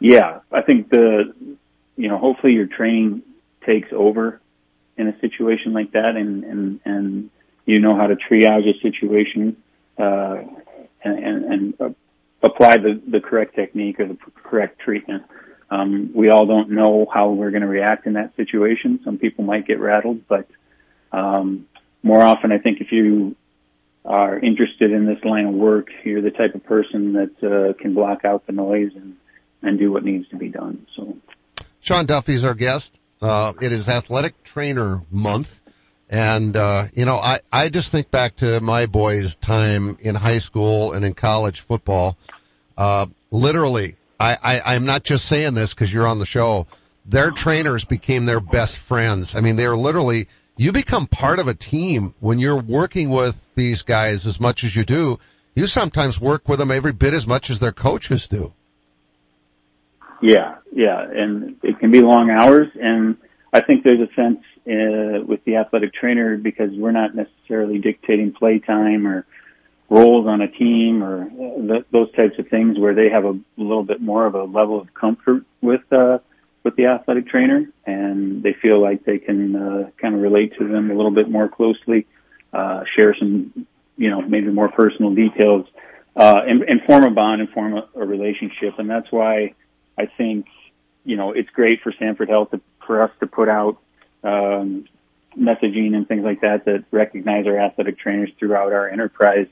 Yeah, 0.00 0.40
I 0.52 0.62
think 0.62 0.90
the, 0.90 1.34
you 1.96 2.08
know, 2.08 2.18
hopefully 2.18 2.52
your 2.52 2.68
training 2.68 3.22
takes 3.66 3.88
over 3.92 4.40
in 5.00 5.08
a 5.08 5.18
situation 5.20 5.72
like 5.72 5.92
that 5.92 6.16
and, 6.16 6.44
and, 6.44 6.80
and 6.84 7.30
you 7.66 7.78
know 7.78 7.96
how 7.96 8.06
to 8.06 8.16
triage 8.16 8.68
a 8.68 8.78
situation, 8.80 9.56
uh, 9.98 10.36
and, 11.02 11.18
and, 11.24 11.44
and 11.78 11.94
apply 12.42 12.76
the, 12.78 13.00
the 13.06 13.20
correct 13.20 13.54
technique 13.54 14.00
or 14.00 14.08
the 14.08 14.18
correct 14.42 14.80
treatment. 14.80 15.24
Um, 15.70 16.10
we 16.14 16.30
all 16.30 16.46
don't 16.46 16.70
know 16.70 17.06
how 17.12 17.30
we're 17.30 17.50
going 17.50 17.62
to 17.62 17.68
react 17.68 18.06
in 18.06 18.14
that 18.14 18.34
situation. 18.36 19.00
Some 19.04 19.18
people 19.18 19.44
might 19.44 19.66
get 19.66 19.78
rattled, 19.78 20.26
but 20.26 20.48
um, 21.12 21.68
more 22.02 22.22
often, 22.22 22.50
I 22.50 22.58
think 22.58 22.80
if 22.80 22.92
you 22.92 23.36
are 24.04 24.38
interested 24.38 24.90
in 24.90 25.06
this 25.06 25.22
line 25.24 25.46
of 25.46 25.54
work, 25.54 25.88
you're 26.04 26.22
the 26.22 26.30
type 26.30 26.54
of 26.54 26.64
person 26.64 27.12
that 27.12 27.44
uh, 27.44 27.80
can 27.80 27.94
block 27.94 28.24
out 28.24 28.46
the 28.46 28.52
noise 28.52 28.92
and 28.94 29.16
and 29.62 29.78
do 29.78 29.92
what 29.92 30.02
needs 30.02 30.26
to 30.30 30.36
be 30.36 30.48
done. 30.48 30.86
So, 30.96 31.18
Sean 31.80 32.06
Duffy 32.06 32.32
is 32.32 32.44
our 32.44 32.54
guest. 32.54 32.99
Uh, 33.22 33.52
it 33.60 33.72
is 33.72 33.88
Athletic 33.88 34.42
Trainer 34.44 35.02
Month. 35.10 35.60
And, 36.08 36.56
uh, 36.56 36.84
you 36.94 37.04
know, 37.04 37.16
I, 37.18 37.40
I 37.52 37.68
just 37.68 37.92
think 37.92 38.10
back 38.10 38.36
to 38.36 38.60
my 38.60 38.86
boys' 38.86 39.36
time 39.36 39.98
in 40.00 40.14
high 40.14 40.38
school 40.38 40.92
and 40.92 41.04
in 41.04 41.14
college 41.14 41.60
football. 41.60 42.16
Uh, 42.76 43.06
literally, 43.30 43.94
I, 44.18 44.36
I, 44.42 44.74
I'm 44.74 44.86
not 44.86 45.04
just 45.04 45.26
saying 45.26 45.54
this 45.54 45.72
because 45.72 45.92
you're 45.92 46.06
on 46.06 46.18
the 46.18 46.26
show. 46.26 46.66
Their 47.06 47.30
trainers 47.30 47.84
became 47.84 48.24
their 48.24 48.40
best 48.40 48.76
friends. 48.76 49.36
I 49.36 49.40
mean, 49.40 49.56
they're 49.56 49.76
literally, 49.76 50.28
you 50.56 50.72
become 50.72 51.06
part 51.06 51.38
of 51.38 51.46
a 51.46 51.54
team 51.54 52.14
when 52.20 52.38
you're 52.38 52.60
working 52.60 53.10
with 53.10 53.38
these 53.54 53.82
guys 53.82 54.26
as 54.26 54.40
much 54.40 54.64
as 54.64 54.74
you 54.74 54.84
do. 54.84 55.18
You 55.54 55.66
sometimes 55.66 56.20
work 56.20 56.48
with 56.48 56.58
them 56.58 56.70
every 56.70 56.92
bit 56.92 57.14
as 57.14 57.26
much 57.26 57.50
as 57.50 57.60
their 57.60 57.72
coaches 57.72 58.26
do. 58.28 58.52
Yeah, 60.20 60.56
yeah, 60.72 61.02
and 61.02 61.56
it 61.62 61.78
can 61.78 61.90
be 61.90 62.00
long 62.00 62.30
hours, 62.30 62.68
and 62.80 63.16
I 63.52 63.62
think 63.62 63.84
there's 63.84 64.00
a 64.00 64.12
sense 64.14 64.38
uh, 64.66 65.24
with 65.24 65.42
the 65.44 65.56
athletic 65.56 65.94
trainer 65.94 66.36
because 66.36 66.70
we're 66.72 66.92
not 66.92 67.14
necessarily 67.14 67.78
dictating 67.78 68.32
play 68.32 68.58
time 68.58 69.06
or 69.06 69.26
roles 69.88 70.26
on 70.26 70.40
a 70.40 70.48
team 70.48 71.02
or 71.02 71.28
th- 71.28 71.86
those 71.90 72.12
types 72.12 72.38
of 72.38 72.48
things 72.48 72.78
where 72.78 72.94
they 72.94 73.08
have 73.08 73.24
a 73.24 73.38
little 73.56 73.82
bit 73.82 74.00
more 74.00 74.26
of 74.26 74.34
a 74.34 74.44
level 74.44 74.80
of 74.80 74.92
comfort 74.94 75.44
with 75.60 75.80
uh, 75.92 76.18
with 76.62 76.76
the 76.76 76.86
athletic 76.86 77.26
trainer 77.26 77.64
and 77.86 78.42
they 78.42 78.52
feel 78.60 78.80
like 78.80 79.04
they 79.04 79.18
can 79.18 79.56
uh, 79.56 79.90
kind 80.00 80.14
of 80.14 80.20
relate 80.20 80.52
to 80.58 80.68
them 80.68 80.90
a 80.90 80.94
little 80.94 81.10
bit 81.10 81.28
more 81.30 81.48
closely, 81.48 82.06
uh, 82.52 82.84
share 82.94 83.16
some 83.18 83.66
you 83.96 84.10
know 84.10 84.20
maybe 84.20 84.48
more 84.48 84.68
personal 84.68 85.14
details, 85.14 85.66
uh, 86.14 86.40
and, 86.46 86.62
and 86.62 86.82
form 86.86 87.04
a 87.04 87.10
bond 87.10 87.40
and 87.40 87.50
form 87.50 87.74
a, 87.74 87.88
a 87.96 88.04
relationship, 88.04 88.78
and 88.78 88.88
that's 88.88 89.10
why 89.10 89.54
I 90.00 90.06
think 90.06 90.46
you 91.04 91.16
know 91.16 91.32
it's 91.32 91.50
great 91.50 91.82
for 91.82 91.92
Sanford 91.98 92.28
Health 92.28 92.50
to, 92.52 92.60
for 92.86 93.02
us 93.02 93.10
to 93.20 93.26
put 93.26 93.48
out. 93.48 93.78
Um, 94.22 94.86
messaging 95.38 95.94
and 95.94 96.08
things 96.08 96.24
like 96.24 96.40
that 96.40 96.64
that 96.64 96.84
recognize 96.90 97.46
our 97.46 97.56
athletic 97.56 97.96
trainers 98.00 98.30
throughout 98.40 98.72
our 98.72 98.88
enterprise 98.88 99.46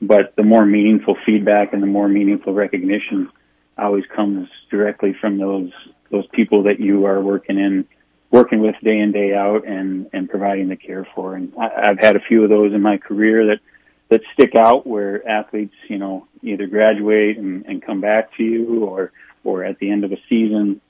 but 0.00 0.34
the 0.36 0.42
more 0.42 0.66
meaningful 0.66 1.16
feedback 1.24 1.72
and 1.72 1.82
the 1.82 1.86
more 1.86 2.08
meaningful 2.08 2.52
recognition 2.52 3.30
always 3.78 4.04
comes 4.14 4.48
directly 4.70 5.14
from 5.20 5.38
those 5.38 5.70
those 6.10 6.26
people 6.32 6.64
that 6.64 6.80
you 6.80 7.06
are 7.06 7.20
working 7.20 7.58
in 7.58 7.84
working 8.30 8.60
with 8.60 8.74
day 8.82 8.98
in 8.98 9.12
day 9.12 9.34
out 9.34 9.66
and 9.66 10.08
and 10.12 10.28
providing 10.28 10.68
the 10.68 10.76
care 10.76 11.06
for 11.14 11.34
and 11.34 11.52
I, 11.58 11.90
I've 11.90 11.98
had 11.98 12.16
a 12.16 12.20
few 12.20 12.44
of 12.44 12.50
those 12.50 12.72
in 12.72 12.82
my 12.82 12.98
career 12.98 13.46
that 13.46 13.60
that 14.08 14.20
stick 14.32 14.54
out 14.54 14.86
where 14.86 15.26
athletes 15.28 15.74
you 15.88 15.98
know 15.98 16.26
either 16.42 16.66
graduate 16.66 17.38
and, 17.38 17.64
and 17.66 17.82
come 17.82 18.00
back 18.00 18.36
to 18.36 18.42
you 18.42 18.84
or 18.84 19.12
or 19.46 19.64
at 19.64 19.78
the 19.78 19.90
end 19.90 20.04
of 20.04 20.12
a 20.12 20.18
season 20.28 20.80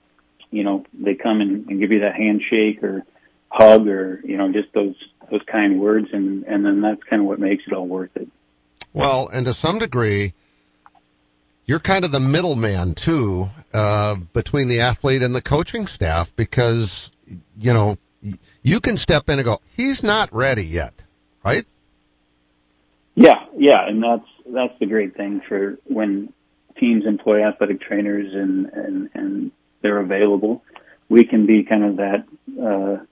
you 0.50 0.64
know 0.64 0.84
they 0.94 1.14
come 1.14 1.40
and, 1.40 1.68
and 1.68 1.80
give 1.80 1.92
you 1.92 2.00
that 2.00 2.14
handshake 2.14 2.82
or 2.82 3.04
hug 3.48 3.86
or 3.88 4.20
you 4.25 4.36
know 4.36 4.52
just 4.52 4.72
those 4.72 4.96
those 5.30 5.42
kind 5.50 5.80
words 5.80 6.08
and 6.12 6.44
and 6.44 6.64
then 6.64 6.80
that's 6.80 7.02
kind 7.04 7.22
of 7.22 7.28
what 7.28 7.38
makes 7.38 7.64
it 7.66 7.72
all 7.72 7.86
worth 7.86 8.16
it 8.16 8.28
well, 8.96 9.28
and 9.28 9.44
to 9.44 9.52
some 9.52 9.78
degree, 9.78 10.32
you're 11.66 11.80
kind 11.80 12.06
of 12.06 12.12
the 12.12 12.18
middleman 12.18 12.94
too, 12.94 13.50
uh, 13.75 14.14
between 14.32 14.68
the 14.68 14.80
athlete 14.80 15.22
and 15.22 15.34
the 15.34 15.42
coaching 15.42 15.86
staff 15.86 16.34
because, 16.34 17.10
you 17.58 17.75
know, 17.75 17.98
you 18.62 18.80
can 18.80 18.96
step 18.96 19.28
in 19.28 19.38
and 19.38 19.44
go, 19.44 19.60
he's 19.76 20.02
not 20.02 20.32
ready 20.32 20.64
yet, 20.64 20.94
right? 21.44 21.66
Yeah, 23.14 23.44
yeah, 23.54 23.86
and 23.86 24.02
that's, 24.02 24.26
that's 24.46 24.78
the 24.80 24.86
great 24.86 25.14
thing 25.14 25.42
for 25.46 25.78
when 25.84 26.32
teams 26.78 27.06
employ 27.06 27.47
athletic 27.47 27.80
trainers 27.80 28.35
and, 28.35 28.66
and, 28.66 29.11
and 29.14 29.52
they're 29.83 30.00
available. 30.00 30.62
We 31.09 31.25
can 31.25 31.47
be 31.47 31.62
kind 31.64 31.85
of 31.85 31.97
that, 31.97 32.25
uh, 32.61 33.04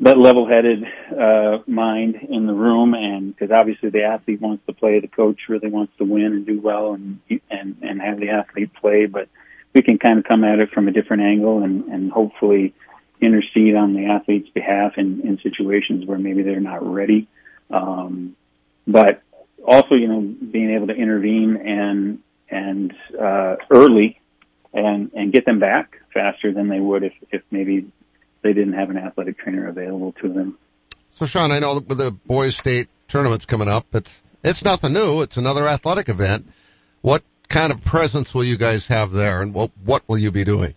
that 0.00 0.16
level-headed 0.16 0.84
uh, 1.18 1.58
mind 1.66 2.16
in 2.28 2.46
the 2.46 2.52
room, 2.52 2.94
and 2.94 3.34
because 3.34 3.50
obviously 3.50 3.90
the 3.90 4.04
athlete 4.04 4.40
wants 4.40 4.64
to 4.66 4.72
play, 4.72 5.00
the 5.00 5.08
coach 5.08 5.40
really 5.48 5.68
wants 5.68 5.92
to 5.98 6.04
win 6.04 6.26
and 6.26 6.46
do 6.46 6.60
well, 6.60 6.94
and 6.94 7.20
and 7.50 7.76
and 7.82 8.00
have 8.00 8.20
the 8.20 8.30
athlete 8.30 8.72
play. 8.74 9.06
But 9.06 9.28
we 9.74 9.82
can 9.82 9.98
kind 9.98 10.20
of 10.20 10.24
come 10.24 10.44
at 10.44 10.60
it 10.60 10.70
from 10.70 10.86
a 10.86 10.92
different 10.92 11.22
angle, 11.22 11.64
and 11.64 11.84
and 11.86 12.12
hopefully 12.12 12.74
intercede 13.20 13.74
on 13.74 13.94
the 13.94 14.06
athlete's 14.06 14.48
behalf 14.50 14.92
in 14.96 15.20
in 15.22 15.40
situations 15.42 16.06
where 16.06 16.18
maybe 16.18 16.42
they're 16.42 16.60
not 16.60 16.86
ready. 16.86 17.26
Um, 17.68 18.36
but 18.86 19.22
also, 19.64 19.94
you 19.94 20.08
know, 20.08 20.20
being 20.20 20.70
able 20.70 20.86
to 20.88 20.94
intervene 20.94 21.56
and 21.56 22.20
and 22.50 22.94
uh, 23.20 23.56
early 23.70 24.20
and 24.72 25.12
and 25.14 25.32
get 25.32 25.44
them 25.44 25.58
back 25.58 26.00
faster 26.12 26.52
than 26.52 26.68
they 26.68 26.80
would 26.80 27.04
if 27.04 27.12
if 27.30 27.42
maybe 27.50 27.90
they 28.42 28.52
didn't 28.52 28.74
have 28.74 28.90
an 28.90 28.96
athletic 28.96 29.38
trainer 29.38 29.68
available 29.68 30.12
to 30.20 30.32
them. 30.32 30.58
So, 31.10 31.26
Sean, 31.26 31.50
I 31.50 31.58
know 31.58 31.74
that 31.76 31.88
with 31.88 31.98
the 31.98 32.10
boys' 32.10 32.56
state 32.56 32.88
tournaments 33.08 33.46
coming 33.46 33.68
up, 33.68 33.86
it's 33.94 34.22
it's 34.44 34.64
nothing 34.64 34.92
new. 34.92 35.22
It's 35.22 35.36
another 35.36 35.66
athletic 35.66 36.08
event. 36.08 36.46
What 37.00 37.22
kind 37.48 37.72
of 37.72 37.82
presence 37.82 38.34
will 38.34 38.44
you 38.44 38.56
guys 38.56 38.86
have 38.88 39.12
there, 39.12 39.42
and 39.42 39.54
what 39.54 39.70
what 39.84 40.02
will 40.08 40.18
you 40.18 40.30
be 40.30 40.44
doing? 40.44 40.74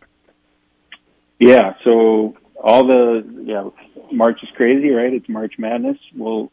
Yeah, 1.39 1.73
so 1.83 2.37
all 2.61 2.85
the 2.85 3.25
yeah 3.43 3.69
March 4.11 4.39
is 4.43 4.49
crazy, 4.55 4.89
right? 4.89 5.13
It's 5.13 5.27
March 5.29 5.55
Madness. 5.57 5.97
Well, 6.15 6.51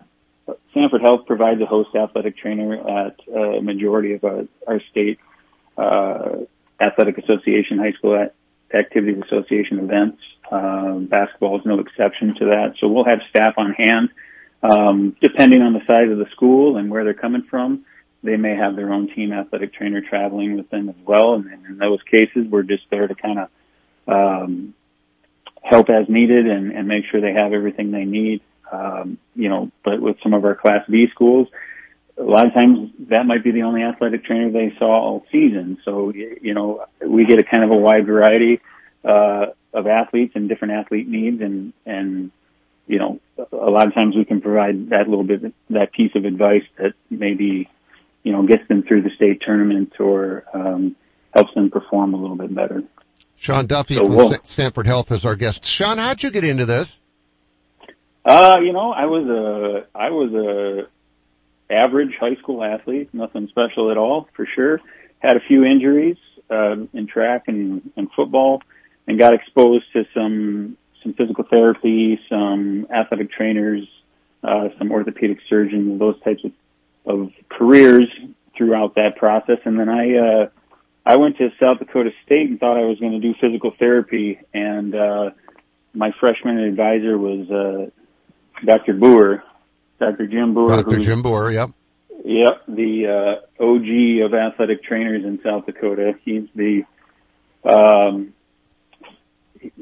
Sanford 0.75 1.03
Health 1.03 1.27
provides 1.27 1.61
a 1.61 1.67
host 1.67 1.91
athletic 1.95 2.37
trainer 2.37 2.75
at 2.75 3.17
a 3.29 3.61
majority 3.61 4.15
of 4.15 4.25
our, 4.25 4.45
our 4.67 4.81
state 4.91 5.19
uh, 5.77 6.45
athletic 6.81 7.19
association, 7.19 7.79
high 7.79 7.93
school 7.93 8.29
activities 8.75 9.23
association 9.27 9.79
events. 9.79 10.19
Um, 10.51 11.07
basketball 11.07 11.59
is 11.59 11.67
no 11.67 11.81
exception 11.81 12.35
to 12.39 12.45
that. 12.47 12.75
So 12.81 12.89
we'll 12.89 13.05
have 13.05 13.21
staff 13.31 13.55
on 13.57 13.73
hand, 13.73 14.09
um, 14.63 15.17
depending 15.21 15.63
on 15.63 15.73
the 15.73 15.81
size 15.81 16.11
of 16.11 16.19
the 16.19 16.27
school 16.33 16.77
and 16.77 16.91
where 16.91 17.05
they're 17.05 17.15
coming 17.15 17.45
from. 17.49 17.85
They 18.23 18.37
may 18.37 18.57
have 18.57 18.75
their 18.75 18.93
own 18.93 19.15
team 19.15 19.33
athletic 19.33 19.75
trainer 19.75 20.01
traveling 20.01 20.57
with 20.57 20.69
them 20.71 20.89
as 20.89 20.97
well. 21.05 21.35
And 21.35 21.67
in 21.67 21.79
those 21.79 22.01
cases, 22.03 22.47
we're 22.51 22.65
just 22.65 22.83
there 22.91 23.07
to 23.07 23.15
kind 23.15 23.39
of 23.39 23.49
um, 24.09 24.75
help 25.63 25.89
as 25.91 26.09
needed 26.09 26.47
and, 26.47 26.73
and 26.73 26.89
make 26.89 27.05
sure 27.11 27.21
they 27.21 27.35
have 27.35 27.53
everything 27.53 27.91
they 27.91 28.05
need. 28.05 28.41
Um, 28.71 29.19
you 29.35 29.49
know, 29.49 29.71
but 29.85 30.01
with 30.01 30.17
some 30.23 30.35
of 30.35 30.45
our 30.45 30.55
Class 30.55 30.85
B 30.89 31.07
schools, 31.11 31.49
a 32.19 32.23
lot 32.23 32.47
of 32.47 32.55
times 32.55 32.91
that 33.09 33.25
might 33.27 33.45
be 33.45 33.53
the 33.53 33.63
only 33.63 33.83
athletic 33.83 34.25
trainer 34.25 34.51
they 34.51 34.75
saw 34.79 35.01
all 35.01 35.27
season. 35.31 35.79
So, 35.85 36.13
you 36.13 36.55
know, 36.55 36.85
we 37.05 37.25
get 37.27 37.39
a 37.39 37.45
kind 37.45 37.65
of 37.65 37.71
a 37.71 37.77
wide 37.77 38.07
variety, 38.07 38.61
uh, 39.05 39.47
of 39.73 39.87
athletes 39.87 40.33
and 40.35 40.49
different 40.49 40.75
athlete 40.75 41.07
needs 41.07 41.41
and, 41.41 41.73
and, 41.87 42.31
you 42.87 42.99
know, 42.99 43.21
a 43.53 43.71
lot 43.71 43.87
of 43.87 43.95
times 43.95 44.17
we 44.17 44.25
can 44.25 44.41
provide 44.41 44.91
that 44.91 45.09
little 45.09 45.25
bit, 45.25 45.53
that 45.71 45.93
piece 45.93 46.13
of 46.15 46.25
advice 46.25 46.65
that 46.79 46.95
maybe, 47.11 47.69
you 48.23 48.33
know, 48.33 48.47
gets 48.47 48.67
them 48.67 48.83
through 48.83 49.03
the 49.03 49.11
state 49.15 49.43
tournament 49.45 49.93
or, 50.01 50.45
um, 50.55 50.97
helps 51.33 51.53
them 51.55 51.71
perform 51.71 52.15
a 52.15 52.17
little 52.17 52.37
bit 52.37 52.53
better. 52.53 52.83
Sean 53.37 53.67
Duffy 53.67 53.95
so 53.95 54.07
from 54.07 54.17
we'll, 54.17 54.35
Sanford 54.45 54.87
Health 54.87 55.13
is 55.13 55.25
our 55.25 55.37
guest. 55.37 55.65
Sean, 55.65 55.99
how'd 55.99 56.23
you 56.23 56.31
get 56.31 56.45
into 56.45 56.65
this? 56.65 56.99
Uh, 58.29 58.59
you 58.61 58.75
know, 58.75 58.93
I 58.93 59.07
was 59.07 59.27
a, 59.27 59.99
I 59.99 60.11
was 60.11 60.33
a, 60.35 60.89
average 61.71 62.15
high 62.19 62.35
school 62.37 62.63
athlete, 62.63 63.09
nothing 63.13 63.49
special 63.49 63.91
at 63.91 63.97
all 63.97 64.29
for 64.35 64.47
sure. 64.47 64.81
Had 65.19 65.37
a 65.37 65.41
few 65.41 65.65
injuries 65.65 66.17
uh, 66.51 66.77
in 66.93 67.07
track 67.07 67.45
and, 67.47 67.91
and 67.97 68.11
football, 68.13 68.63
and 69.07 69.19
got 69.19 69.35
exposed 69.35 69.85
to 69.95 70.05
some 70.15 70.77
some 71.03 71.15
physical 71.15 71.45
therapy, 71.49 72.21
some 72.29 72.87
athletic 72.95 73.31
trainers, 73.31 73.89
uh, 74.43 74.69
some 74.79 74.91
orthopedic 74.91 75.39
surgeons, 75.49 75.99
those 75.99 76.21
types 76.23 76.43
of, 76.45 76.53
of 77.07 77.33
careers 77.49 78.09
throughout 78.57 78.97
that 78.97 79.17
process. 79.17 79.59
And 79.65 79.79
then 79.79 79.89
I 79.89 80.17
uh, 80.17 80.49
I 81.07 81.17
went 81.17 81.39
to 81.39 81.49
South 81.63 81.79
Dakota 81.79 82.11
State 82.27 82.51
and 82.51 82.61
thought 82.61 82.77
I 82.77 82.85
was 82.85 82.99
going 82.99 83.13
to 83.13 83.21
do 83.21 83.35
physical 83.41 83.73
therapy, 83.79 84.39
and 84.53 84.95
uh, 84.95 85.31
my 85.95 86.13
freshman 86.21 86.59
advisor 86.59 87.17
was 87.17 87.51
uh, 87.51 87.91
Dr. 88.65 88.95
Booher, 88.95 89.43
Dr. 89.99 90.27
Jim 90.27 90.55
Booher. 90.55 90.83
Dr. 90.83 90.99
Jim 90.99 91.23
Booher, 91.23 91.53
yep. 91.53 91.71
Yep, 92.25 92.63
the 92.69 93.41
uh, 93.61 93.63
OG 93.63 94.27
of 94.27 94.35
athletic 94.35 94.83
trainers 94.83 95.25
in 95.25 95.41
South 95.43 95.67
Dakota. 95.67 96.15
He's 96.25 96.49
the, 96.55 96.83
um, 97.65 98.35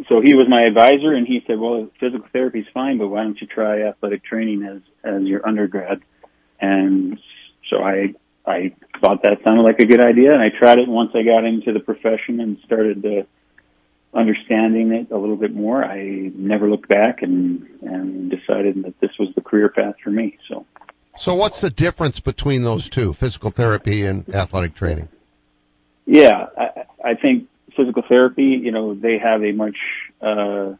so 0.09 0.21
he 0.21 0.35
was 0.35 0.45
my 0.49 0.63
advisor, 0.63 1.13
and 1.13 1.27
he 1.27 1.43
said, 1.47 1.59
"Well, 1.59 1.89
physical 1.99 2.27
therapy 2.33 2.61
is 2.61 2.67
fine, 2.73 2.99
but 2.99 3.09
why 3.09 3.25
don't 3.25 3.41
you 3.41 3.47
try 3.47 3.83
athletic 3.83 4.23
training 4.23 4.63
as 4.65 4.81
as 5.03 5.23
your 5.23 5.47
undergrad?" 5.47 6.03
And 6.61 7.19
so 7.71 7.83
I 7.83 8.15
I 8.47 8.75
thought 9.01 9.23
that 9.23 9.43
sounded 9.43 9.63
like 9.63 9.81
a 9.81 9.87
good 9.87 10.05
idea, 10.05 10.33
and 10.33 10.41
I 10.41 10.51
tried 10.51 10.79
it 10.79 10.89
once 10.89 11.13
I 11.15 11.23
got 11.23 11.45
into 11.45 11.73
the 11.73 11.81
profession 11.81 12.41
and 12.41 12.59
started 12.65 13.03
to 13.03 13.27
understanding 14.15 14.93
it 14.93 15.11
a 15.11 15.19
little 15.19 15.37
bit 15.37 15.55
more, 15.55 15.85
I 15.85 16.31
never 16.35 16.71
looked 16.71 16.89
back 16.89 17.23
and 17.23 17.67
and 17.87 18.31
decided 18.31 18.83
that 18.85 18.99
this 19.01 19.11
was 19.19 19.29
the 19.35 19.41
career 19.41 19.69
path 19.69 19.95
for 20.03 20.11
me. 20.11 20.39
So. 20.49 20.67
So 21.17 21.35
what's 21.35 21.63
the 21.63 21.71
difference 21.71 22.21
between 22.21 22.63
those 22.63 22.91
two, 22.91 23.13
physical 23.15 23.51
therapy 23.51 24.05
and 24.05 24.29
athletic 24.35 24.75
training? 24.75 25.09
Yeah, 26.05 26.47
I, 26.57 26.85
I 27.03 27.15
think 27.15 27.49
physical 27.75 28.03
therapy, 28.07 28.61
you 28.63 28.71
know, 28.71 28.95
they 28.95 29.19
have 29.19 29.43
a 29.43 29.53
much 29.53 29.77
uh, 30.21 30.75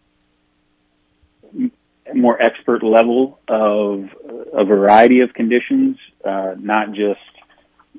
more 2.15 2.41
expert 2.41 2.83
level 2.83 3.41
of 3.49 4.11
a 4.53 4.65
variety 4.65 5.21
of 5.21 5.33
conditions, 5.35 5.97
uh, 6.25 6.55
not 6.59 6.93
just 6.93 7.21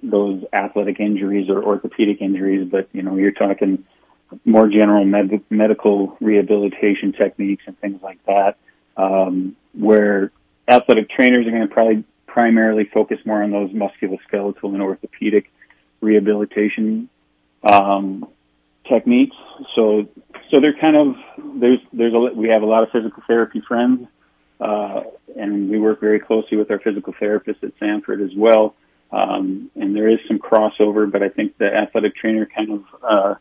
those 0.04 0.44
athletic 0.54 1.00
injuries 1.00 1.50
or 1.50 1.64
orthopedic 1.64 2.22
injuries, 2.22 2.68
but 2.70 2.88
you 2.94 3.02
know, 3.02 3.16
you're 3.16 3.32
talking 3.32 3.84
more 4.46 4.68
general 4.68 5.06
med- 5.06 5.44
medical 5.50 6.18
rehabilitation 6.20 7.14
techniques 7.14 7.64
and 7.66 7.78
things 7.80 8.02
like 8.02 8.24
that, 8.26 8.58
um, 8.98 9.56
where 9.74 10.32
athletic 10.68 11.10
trainers 11.10 11.48
are 11.48 11.52
going 11.52 11.68
to 11.68 11.74
probably 11.74 12.04
primarily 12.26 12.86
focus 12.94 13.20
more 13.26 13.42
on 13.42 13.52
those 13.52 13.72
musculoskeletal 13.72 14.74
and 14.74 14.82
orthopedic 14.82 15.52
rehabilitation 16.02 17.10
um, 17.64 18.28
techniques. 18.88 19.36
So, 19.76 20.08
so 20.52 20.60
they're 20.60 20.78
kind 20.80 20.96
of 20.96 21.16
there's 21.60 21.80
there's 21.94 22.14
a 22.14 22.20
we 22.36 22.50
have 22.50 22.62
a 22.62 22.66
lot 22.66 22.84
of 22.84 22.90
physical 22.92 23.24
therapy 23.28 23.62
friends, 23.68 24.08
uh, 24.60 25.02
and 25.36 25.70
we 25.70 25.80
work 25.80 26.00
very 26.00 26.20
closely 26.20 26.58
with 26.58 26.70
our 26.72 26.80
physical 26.80 27.14
therapists 27.14 27.64
at 27.64 27.72
Sanford 27.80 28.22
as 28.22 28.32
well. 28.36 28.76
Um, 29.12 29.72
and 29.76 29.96
there 29.96 30.10
is 30.10 30.20
some 30.28 30.38
crossover, 30.38 31.10
but 31.10 31.24
I 31.24 31.30
think 31.30 31.58
the 31.58 31.74
athletic 31.74 32.16
trainer 32.16 32.46
kind 32.46 32.72
of 32.72 32.84
uh, 33.02 33.36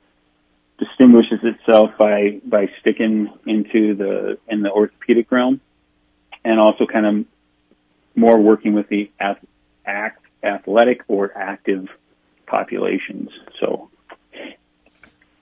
distinguishes 0.79 1.41
itself 1.43 1.91
by 1.99 2.41
by 2.45 2.69
sticking 2.81 3.33
into 3.47 3.95
the 3.95 4.39
in 4.49 4.63
the 4.63 4.71
orthopedic 4.71 5.31
realm, 5.31 5.61
and 6.45 6.61
also 6.61 6.87
kind 6.87 7.07
of 7.07 7.25
more 8.15 8.39
working 8.39 8.75
with 8.75 8.89
the 8.89 9.11
ath- 9.21 9.45
act, 9.85 10.25
athletic 10.43 11.03
or 11.09 11.37
active 11.37 11.89
populations. 12.47 13.31
So. 13.61 13.91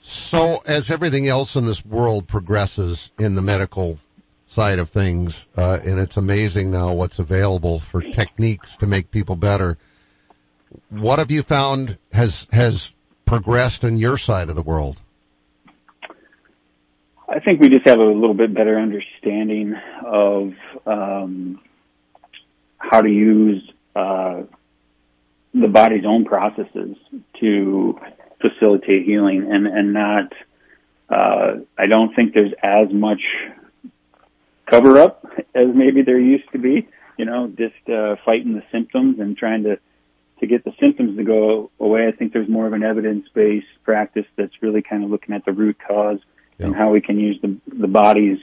So 0.06 0.62
as 0.66 0.90
everything 0.90 1.28
else 1.28 1.56
in 1.56 1.64
this 1.64 1.84
world 1.84 2.28
progresses 2.28 3.10
in 3.18 3.34
the 3.34 3.40
medical 3.40 3.98
side 4.48 4.78
of 4.78 4.90
things, 4.90 5.48
uh, 5.56 5.78
and 5.82 5.98
it's 5.98 6.18
amazing 6.18 6.70
now 6.70 6.92
what's 6.92 7.18
available 7.18 7.80
for 7.80 8.02
techniques 8.02 8.76
to 8.78 8.86
make 8.86 9.10
people 9.10 9.34
better. 9.34 9.78
What 10.90 11.20
have 11.20 11.30
you 11.30 11.42
found 11.42 11.96
has 12.12 12.46
has 12.52 12.94
progressed 13.24 13.84
in 13.84 13.96
your 13.96 14.18
side 14.18 14.50
of 14.50 14.56
the 14.56 14.62
world? 14.62 15.00
I 17.28 17.40
think 17.40 17.60
we 17.60 17.68
just 17.68 17.86
have 17.86 17.98
a 17.98 18.04
little 18.04 18.34
bit 18.34 18.54
better 18.54 18.78
understanding 18.78 19.74
of 20.04 20.52
um, 20.86 21.60
how 22.78 23.00
to 23.00 23.08
use 23.08 23.62
uh, 23.96 24.42
the 25.54 25.68
body's 25.68 26.04
own 26.04 26.24
processes 26.24 26.96
to 27.40 27.98
facilitate 28.40 29.04
healing, 29.06 29.48
and 29.50 29.66
and 29.66 29.92
not. 29.92 30.32
Uh, 31.08 31.60
I 31.78 31.86
don't 31.86 32.14
think 32.14 32.34
there's 32.34 32.52
as 32.62 32.92
much 32.92 33.20
cover 34.66 35.00
up 35.00 35.24
as 35.54 35.68
maybe 35.74 36.02
there 36.02 36.18
used 36.18 36.50
to 36.52 36.58
be. 36.58 36.88
You 37.16 37.24
know, 37.24 37.46
just 37.46 37.88
uh, 37.88 38.16
fighting 38.24 38.54
the 38.54 38.64
symptoms 38.70 39.18
and 39.18 39.36
trying 39.36 39.62
to 39.62 39.78
to 40.40 40.46
get 40.46 40.64
the 40.64 40.72
symptoms 40.84 41.16
to 41.16 41.24
go 41.24 41.70
away. 41.80 42.06
I 42.06 42.12
think 42.12 42.32
there's 42.34 42.48
more 42.48 42.66
of 42.66 42.74
an 42.74 42.82
evidence 42.82 43.26
based 43.32 43.66
practice 43.82 44.26
that's 44.36 44.60
really 44.60 44.82
kind 44.82 45.04
of 45.04 45.10
looking 45.10 45.34
at 45.34 45.44
the 45.46 45.52
root 45.52 45.78
cause 45.86 46.18
yeah. 46.58 46.66
and 46.66 46.74
how 46.74 46.90
we 46.90 47.00
can 47.00 47.18
use 47.18 47.38
the 47.42 47.56
the 47.66 47.88
body's 47.88 48.38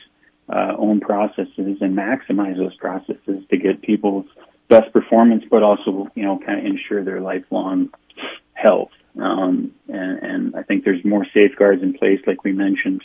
uh, 0.50 0.74
own 0.78 1.00
processes 1.00 1.78
and 1.82 1.98
maximize 1.98 2.58
those 2.58 2.76
processes 2.76 3.44
to 3.50 3.58
get 3.58 3.82
people's 3.82 4.26
best 4.70 4.92
performance, 4.94 5.44
but 5.50 5.64
also 5.64 6.08
you 6.16 6.24
know 6.24 6.40
kind 6.40 6.60
of 6.60 6.66
ensure 6.66 7.04
their 7.04 7.22
lifelong 7.22 7.90
health. 8.54 8.92
Um, 9.20 9.72
and, 9.90 10.20
and 10.20 10.56
I 10.56 10.64
think 10.64 10.86
there's 10.86 11.04
more 11.04 11.26
safeguards 11.34 11.84
in 11.84 11.94
place, 11.94 12.20
like 12.26 12.44
we 12.44 12.54
mentioned, 12.54 13.02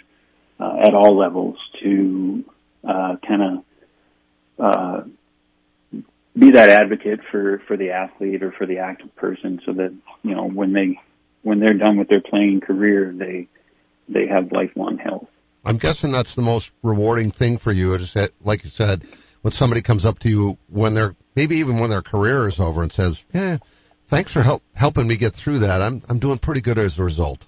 uh, 0.61 0.77
at 0.83 0.95
all 0.95 1.17
levels 1.17 1.59
to 1.83 2.45
uh, 2.87 3.17
kind 3.27 3.43
of 3.43 3.65
uh, 4.59 5.03
be 6.39 6.53
that 6.53 6.71
advocate 6.71 7.21
for 7.31 7.63
for 7.67 7.77
the 7.77 7.91
athlete 7.91 8.43
or 8.43 8.53
for 8.53 8.67
the 8.67 8.79
active 8.79 9.15
person, 9.17 9.61
so 9.65 9.73
that 9.73 9.95
you 10.23 10.35
know 10.35 10.49
when 10.49 10.73
they 10.73 11.01
when 11.43 11.61
they're 11.61 11.75
done 11.75 11.97
with 11.97 12.09
their 12.09 12.21
playing 12.21 12.61
career, 12.61 13.13
they 13.17 13.49
they 14.09 14.27
have 14.27 14.53
lifelong 14.53 14.99
health. 14.99 15.29
I'm 15.65 15.79
guessing 15.79 16.13
that's 16.13 16.37
the 16.37 16.43
most 16.43 16.71
rewarding 16.83 17.33
thing 17.33 17.59
for 17.59 17.73
you. 17.73 17.95
Is 17.95 18.13
that, 18.15 18.31
like 18.45 18.63
you 18.63 18.71
said, 18.71 19.03
when 19.43 19.53
somebody 19.53 19.83
comes 19.83 20.05
up 20.05 20.21
to 20.21 20.29
you 20.29 20.59
when 20.69 20.93
they're 20.93 21.17
maybe 21.35 21.57
even 21.57 21.79
when 21.79 21.91
their 21.91 22.03
career 22.03 22.47
is 22.47 22.61
over 22.61 22.83
and 22.83 22.93
says, 22.93 23.25
"Yeah, 23.33 23.59
thanks 24.07 24.33
for 24.33 24.43
help 24.43 24.63
helping 24.75 25.07
me 25.07 25.17
get 25.17 25.35
through 25.35 25.61
that. 25.61 25.83
I'm 25.83 26.03
I'm 26.09 26.19
doing 26.19 26.39
pretty 26.39 26.61
good 26.61 26.79
as 26.79 26.99
a 26.99 27.05
result." 27.05 27.45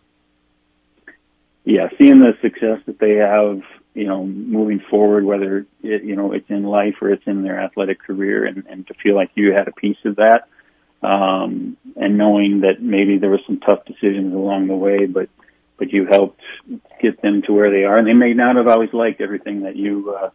Yeah, 1.65 1.89
seeing 1.99 2.21
the 2.21 2.33
success 2.41 2.81
that 2.87 2.99
they 2.99 3.17
have, 3.17 3.61
you 3.95 4.07
know, 4.07 4.25
moving 4.25 4.81
forward, 4.91 5.25
whether 5.25 5.67
it, 5.83 6.03
you 6.03 6.17
know 6.17 6.33
it's 6.33 6.49
in 6.49 6.65
life 6.65 6.95
or 7.01 7.11
it's 7.11 7.27
in 7.27 7.43
their 7.43 7.61
athletic 7.61 8.01
career, 8.03 8.47
and, 8.47 8.65
and 8.69 8.87
to 8.89 8.95
feel 8.95 9.15
like 9.15 9.31
you 9.35 9.53
had 9.53 9.69
a 9.69 9.73
piece 9.73 9.99
of 10.05 10.17
that, 10.17 10.49
um, 11.03 11.77
and 11.95 12.19
knowing 12.19 12.61
that 12.63 12.83
maybe 12.83 13.19
there 13.19 13.31
were 13.31 13.41
some 13.47 13.61
tough 13.61 13.85
decisions 13.85 14.35
along 14.35 14.67
the 14.67 14.77
way, 14.77 15.07
but 15.07 15.29
but 15.79 15.93
you 15.93 16.07
helped 16.07 16.41
get 17.01 17.23
them 17.23 17.43
to 17.47 17.53
where 17.53 17.71
they 17.71 17.85
are, 17.85 17.97
and 17.97 18.07
they 18.07 18.13
may 18.13 18.35
not 18.35 18.57
have 18.57 18.67
always 18.67 18.93
liked 18.93 19.21
everything 19.21 19.63
that 19.63 19.77
you 19.77 20.15
uh, 20.15 20.31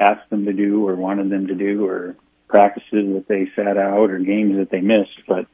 asked 0.00 0.28
them 0.30 0.46
to 0.46 0.52
do 0.52 0.86
or 0.86 0.96
wanted 0.96 1.30
them 1.30 1.46
to 1.48 1.54
do, 1.54 1.86
or 1.86 2.16
practices 2.48 3.14
that 3.14 3.26
they 3.28 3.48
sat 3.54 3.76
out 3.76 4.10
or 4.10 4.18
games 4.18 4.56
that 4.56 4.70
they 4.70 4.80
missed, 4.80 5.20
but 5.28 5.46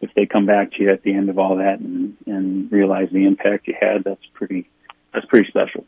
if 0.00 0.12
they 0.14 0.26
come 0.26 0.46
back 0.46 0.72
to 0.72 0.82
you 0.82 0.92
at 0.92 1.02
the 1.02 1.14
end 1.14 1.30
of 1.30 1.38
all 1.38 1.56
that 1.56 1.78
and, 1.78 2.16
and 2.26 2.70
realize 2.70 3.08
the 3.12 3.24
impact 3.24 3.68
you 3.68 3.74
had, 3.80 4.04
that's 4.04 4.24
pretty 4.34 4.68
that's 5.14 5.26
pretty 5.26 5.48
special. 5.48 5.84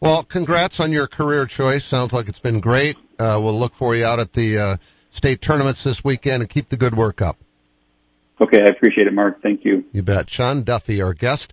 Well, 0.00 0.22
congrats 0.22 0.80
on 0.80 0.92
your 0.92 1.06
career 1.06 1.46
choice. 1.46 1.84
Sounds 1.84 2.12
like 2.12 2.28
it's 2.28 2.38
been 2.38 2.60
great. 2.60 2.96
Uh, 3.18 3.38
we'll 3.42 3.58
look 3.58 3.74
for 3.74 3.94
you 3.94 4.04
out 4.04 4.20
at 4.20 4.32
the 4.32 4.58
uh, 4.58 4.76
state 5.10 5.42
tournaments 5.42 5.84
this 5.84 6.02
weekend 6.02 6.42
and 6.42 6.48
keep 6.48 6.68
the 6.70 6.76
good 6.76 6.94
work 6.94 7.20
up. 7.20 7.36
Okay, 8.40 8.62
I 8.62 8.68
appreciate 8.68 9.06
it, 9.06 9.12
Mark. 9.12 9.42
Thank 9.42 9.64
you. 9.66 9.84
You 9.92 10.02
bet. 10.02 10.30
Sean 10.30 10.62
Duffy, 10.62 11.02
our 11.02 11.12
guest 11.12 11.52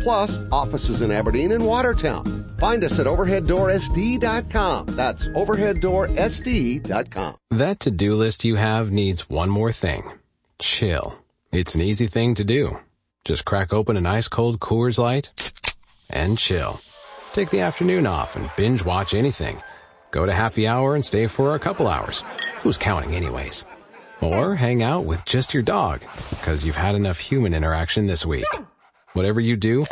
plus 0.00 0.50
offices 0.50 1.02
in 1.02 1.12
Aberdeen 1.12 1.52
and 1.52 1.66
Watertown. 1.66 2.24
Find 2.58 2.82
us 2.84 2.98
at 2.98 3.06
overheaddoorsd.com. 3.06 4.86
That's 4.86 5.28
overheaddoorsd.com. 5.28 7.36
That 7.50 7.80
to-do 7.80 8.14
list 8.14 8.44
you 8.44 8.56
have 8.56 8.90
needs 8.90 9.28
one 9.28 9.50
more 9.50 9.72
thing. 9.72 10.04
Chill. 10.58 11.16
It's 11.52 11.74
an 11.74 11.82
easy 11.82 12.06
thing 12.06 12.36
to 12.36 12.44
do. 12.44 12.78
Just 13.24 13.44
crack 13.44 13.72
open 13.72 13.96
an 13.96 14.06
ice 14.06 14.28
cold 14.28 14.60
Coors 14.60 14.98
Light 14.98 15.32
and 16.08 16.38
chill. 16.38 16.80
Take 17.32 17.50
the 17.50 17.60
afternoon 17.60 18.06
off 18.06 18.36
and 18.36 18.50
binge 18.56 18.84
watch 18.84 19.14
anything. 19.14 19.62
Go 20.10 20.26
to 20.26 20.32
happy 20.32 20.66
hour 20.66 20.94
and 20.94 21.04
stay 21.04 21.28
for 21.28 21.54
a 21.54 21.60
couple 21.60 21.86
hours. 21.86 22.24
Who's 22.58 22.78
counting 22.78 23.14
anyways? 23.14 23.66
Or 24.20 24.54
hang 24.54 24.82
out 24.82 25.04
with 25.04 25.24
just 25.24 25.54
your 25.54 25.62
dog 25.62 26.02
because 26.30 26.64
you've 26.64 26.76
had 26.76 26.94
enough 26.94 27.18
human 27.18 27.54
interaction 27.54 28.06
this 28.06 28.26
week. 28.26 28.44
Whatever 29.12 29.40
you 29.40 29.56
do, 29.56 29.86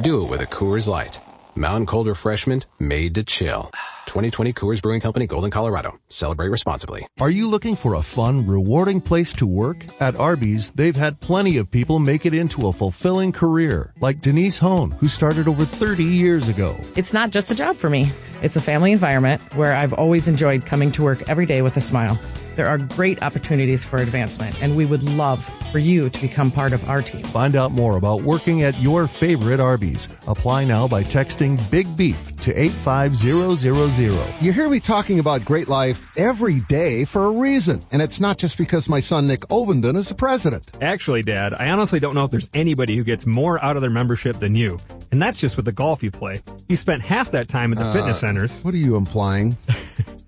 do 0.00 0.24
it 0.24 0.30
with 0.30 0.40
a 0.40 0.48
Coors 0.48 0.88
Light. 0.88 1.20
Mountain 1.54 1.86
Cold 1.86 2.08
Refreshment 2.08 2.66
made 2.80 3.14
to 3.14 3.22
chill. 3.22 3.70
2020 4.06 4.52
Coors 4.52 4.82
Brewing 4.82 5.00
Company, 5.00 5.28
Golden, 5.28 5.52
Colorado. 5.52 5.96
Celebrate 6.08 6.48
responsibly. 6.48 7.06
Are 7.20 7.30
you 7.30 7.48
looking 7.48 7.76
for 7.76 7.94
a 7.94 8.02
fun, 8.02 8.48
rewarding 8.48 9.00
place 9.00 9.32
to 9.34 9.46
work? 9.46 9.76
At 10.00 10.16
Arby's, 10.16 10.72
they've 10.72 10.96
had 10.96 11.20
plenty 11.20 11.58
of 11.58 11.70
people 11.70 12.00
make 12.00 12.26
it 12.26 12.34
into 12.34 12.66
a 12.66 12.72
fulfilling 12.72 13.30
career, 13.30 13.94
like 14.00 14.20
Denise 14.20 14.58
Hone, 14.58 14.90
who 14.90 15.06
started 15.06 15.46
over 15.46 15.64
30 15.64 16.02
years 16.02 16.48
ago. 16.48 16.76
It's 16.96 17.12
not 17.12 17.30
just 17.30 17.52
a 17.52 17.54
job 17.54 17.76
for 17.76 17.88
me. 17.88 18.10
It's 18.42 18.56
a 18.56 18.60
family 18.60 18.90
environment 18.90 19.54
where 19.54 19.72
I've 19.72 19.92
always 19.92 20.26
enjoyed 20.26 20.66
coming 20.66 20.90
to 20.92 21.04
work 21.04 21.28
every 21.28 21.46
day 21.46 21.62
with 21.62 21.76
a 21.76 21.80
smile. 21.80 22.18
There 22.56 22.68
are 22.68 22.78
great 22.78 23.22
opportunities 23.22 23.84
for 23.84 23.96
advancement, 23.96 24.62
and 24.62 24.76
we 24.76 24.86
would 24.86 25.02
love 25.02 25.44
for 25.72 25.78
you 25.80 26.08
to 26.08 26.20
become 26.20 26.52
part 26.52 26.72
of 26.72 26.88
our 26.88 27.02
team. 27.02 27.24
Find 27.24 27.56
out 27.56 27.72
more 27.72 27.96
about 27.96 28.22
working 28.22 28.62
at 28.62 28.78
your 28.80 29.08
favorite 29.08 29.58
Arby's. 29.58 30.08
Apply 30.28 30.64
now 30.64 30.86
by 30.86 31.02
texting 31.02 31.58
Big 31.70 31.96
Beef 31.96 32.36
to 32.42 32.52
85000. 32.56 34.44
You 34.44 34.52
hear 34.52 34.68
me 34.68 34.78
talking 34.80 35.18
about 35.18 35.44
great 35.44 35.68
life 35.68 36.06
every 36.16 36.60
day 36.60 37.04
for 37.04 37.26
a 37.26 37.30
reason, 37.30 37.80
and 37.90 38.00
it's 38.00 38.20
not 38.20 38.38
just 38.38 38.56
because 38.56 38.88
my 38.88 39.00
son 39.00 39.26
Nick 39.26 39.40
Ovenden 39.48 39.96
is 39.96 40.08
the 40.08 40.14
president. 40.14 40.70
Actually, 40.80 41.22
Dad, 41.22 41.54
I 41.54 41.70
honestly 41.70 41.98
don't 42.00 42.14
know 42.14 42.24
if 42.24 42.30
there's 42.30 42.50
anybody 42.54 42.96
who 42.96 43.02
gets 43.04 43.26
more 43.26 43.62
out 43.62 43.76
of 43.76 43.80
their 43.80 43.90
membership 43.90 44.38
than 44.38 44.54
you. 44.54 44.78
And 45.10 45.20
that's 45.20 45.40
just 45.40 45.56
with 45.56 45.64
the 45.64 45.72
golf 45.72 46.02
you 46.02 46.10
play. 46.10 46.40
You 46.68 46.76
spent 46.76 47.02
half 47.02 47.32
that 47.32 47.48
time 47.48 47.72
at 47.72 47.78
the 47.78 47.84
Uh, 47.84 47.92
fitness 47.92 48.20
centers. 48.20 48.52
What 48.62 48.74
are 48.74 48.78
you 48.78 48.96
implying? 48.96 49.56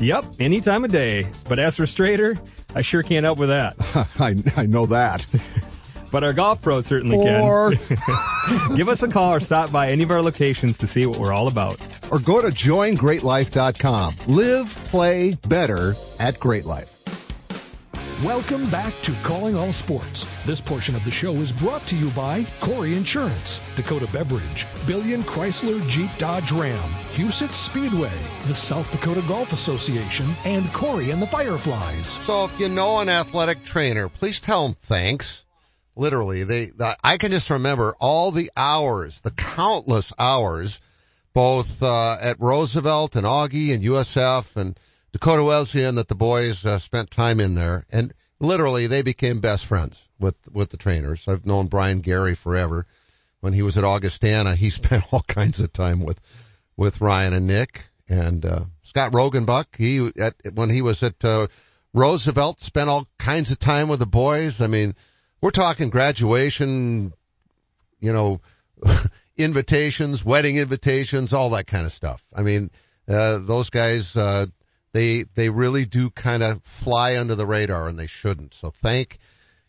Yep, 0.00 0.24
any 0.40 0.60
time 0.60 0.84
of 0.84 0.90
day. 0.90 1.26
But 1.48 1.58
as 1.58 1.76
for 1.76 1.86
straighter, 1.86 2.36
I 2.74 2.82
sure 2.82 3.02
can't 3.02 3.24
help 3.24 3.38
with 3.38 3.50
that. 3.50 3.74
I, 4.18 4.36
I 4.60 4.66
know 4.66 4.86
that. 4.86 5.26
but 6.12 6.24
our 6.24 6.32
golf 6.32 6.62
pros 6.62 6.86
certainly 6.86 7.18
Or- 7.18 7.72
can. 7.72 8.76
Give 8.76 8.88
us 8.88 9.02
a 9.02 9.08
call 9.08 9.34
or 9.34 9.40
stop 9.40 9.70
by 9.70 9.90
any 9.90 10.02
of 10.02 10.10
our 10.10 10.22
locations 10.22 10.78
to 10.78 10.86
see 10.86 11.04
what 11.06 11.18
we're 11.18 11.32
all 11.32 11.48
about. 11.48 11.80
Or 12.10 12.18
go 12.18 12.40
to 12.40 12.48
joingreatlife.com. 12.48 14.16
Live, 14.26 14.74
play 14.86 15.34
better 15.46 15.94
at 16.18 16.40
Great 16.40 16.64
Life. 16.64 16.94
Welcome 18.24 18.68
back 18.68 18.92
to 19.04 19.14
Calling 19.22 19.56
All 19.56 19.72
Sports. 19.72 20.26
This 20.44 20.60
portion 20.60 20.94
of 20.94 21.02
the 21.04 21.10
show 21.10 21.32
is 21.36 21.52
brought 21.52 21.86
to 21.86 21.96
you 21.96 22.10
by 22.10 22.42
Kouri 22.60 22.94
Insurance, 22.94 23.62
Dakota 23.76 24.06
Beverage, 24.12 24.66
Billion 24.86 25.22
Chrysler 25.22 25.88
Jeep 25.88 26.10
Dodge 26.18 26.52
Ram, 26.52 26.90
Huset 27.14 27.48
Speedway, 27.48 28.12
the 28.46 28.52
South 28.52 28.90
Dakota 28.90 29.22
Golf 29.26 29.54
Association, 29.54 30.34
and 30.44 30.70
Corey 30.70 31.12
and 31.12 31.22
the 31.22 31.26
Fireflies. 31.26 32.08
So 32.08 32.44
if 32.44 32.60
you 32.60 32.68
know 32.68 32.98
an 32.98 33.08
athletic 33.08 33.64
trainer, 33.64 34.10
please 34.10 34.38
tell 34.38 34.66
them 34.66 34.76
thanks. 34.82 35.42
Literally, 35.96 36.44
they, 36.44 36.66
the, 36.66 36.98
I 37.02 37.16
can 37.16 37.30
just 37.30 37.48
remember 37.48 37.94
all 37.98 38.32
the 38.32 38.50
hours, 38.54 39.22
the 39.22 39.30
countless 39.30 40.12
hours, 40.18 40.82
both, 41.32 41.82
uh, 41.82 42.18
at 42.20 42.38
Roosevelt 42.38 43.16
and 43.16 43.24
Augie 43.24 43.72
and 43.72 43.82
USF 43.82 44.56
and 44.56 44.78
Dakota 45.12 45.42
Wesleyan 45.42 45.96
that 45.96 46.08
the 46.08 46.14
boys 46.14 46.64
uh, 46.64 46.78
spent 46.78 47.10
time 47.10 47.40
in 47.40 47.54
there. 47.54 47.84
And 47.90 48.14
literally 48.38 48.86
they 48.86 49.02
became 49.02 49.40
best 49.40 49.66
friends 49.66 50.08
with, 50.18 50.36
with 50.50 50.70
the 50.70 50.76
trainers. 50.76 51.26
I've 51.26 51.46
known 51.46 51.66
Brian 51.66 52.00
Gary 52.00 52.34
forever. 52.34 52.86
when 53.40 53.52
he 53.52 53.62
was 53.62 53.76
at 53.76 53.84
Augustana, 53.84 54.54
he 54.54 54.70
spent 54.70 55.04
all 55.12 55.22
kinds 55.22 55.60
of 55.60 55.72
time 55.72 56.00
with, 56.00 56.20
with 56.76 57.00
Ryan 57.00 57.32
and 57.32 57.46
Nick 57.46 57.84
and, 58.08 58.44
uh, 58.44 58.64
Scott 58.82 59.12
Rogenbuck. 59.12 59.76
He, 59.76 60.10
at, 60.20 60.34
when 60.54 60.70
he 60.70 60.82
was 60.82 61.02
at, 61.02 61.24
uh, 61.24 61.46
Roosevelt, 61.92 62.60
spent 62.60 62.88
all 62.88 63.08
kinds 63.18 63.50
of 63.50 63.58
time 63.58 63.88
with 63.88 63.98
the 63.98 64.06
boys. 64.06 64.60
I 64.60 64.68
mean, 64.68 64.94
we're 65.40 65.50
talking 65.50 65.90
graduation, 65.90 67.12
you 67.98 68.12
know, 68.12 68.40
invitations, 69.36 70.24
wedding 70.24 70.56
invitations, 70.56 71.32
all 71.32 71.50
that 71.50 71.66
kind 71.66 71.86
of 71.86 71.92
stuff. 71.92 72.22
I 72.34 72.42
mean, 72.42 72.70
uh, 73.08 73.38
those 73.38 73.70
guys, 73.70 74.16
uh, 74.16 74.46
they, 74.92 75.24
they 75.34 75.48
really 75.48 75.84
do 75.84 76.10
kind 76.10 76.42
of 76.42 76.62
fly 76.64 77.18
under 77.18 77.34
the 77.34 77.46
radar 77.46 77.88
and 77.88 77.98
they 77.98 78.06
shouldn't. 78.06 78.54
So 78.54 78.70
thank 78.70 79.18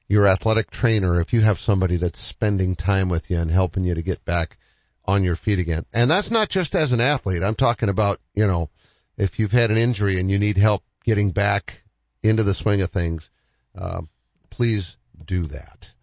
your 0.07 0.27
athletic 0.27 0.69
trainer 0.69 1.21
if 1.21 1.31
you 1.31 1.41
have 1.41 1.59
somebody 1.59 1.97
that's 1.97 2.19
spending 2.19 2.75
time 2.75 3.07
with 3.07 3.31
you 3.31 3.39
and 3.39 3.49
helping 3.49 3.83
you 3.83 3.95
to 3.95 4.01
get 4.01 4.25
back 4.25 4.57
on 5.05 5.23
your 5.23 5.35
feet 5.35 5.59
again. 5.59 5.85
And 5.93 6.11
that's 6.11 6.31
not 6.31 6.49
just 6.49 6.75
as 6.75 6.93
an 6.93 7.01
athlete. 7.01 7.43
I'm 7.43 7.55
talking 7.55 7.89
about, 7.89 8.19
you 8.35 8.47
know, 8.47 8.69
if 9.17 9.39
you've 9.39 9.51
had 9.51 9.71
an 9.71 9.77
injury 9.77 10.19
and 10.19 10.29
you 10.29 10.39
need 10.39 10.57
help 10.57 10.83
getting 11.05 11.31
back 11.31 11.83
into 12.21 12.43
the 12.43 12.53
swing 12.53 12.81
of 12.81 12.91
things, 12.91 13.29
uh, 13.77 14.01
please 14.49 14.97
do 15.25 15.45
that. 15.45 15.93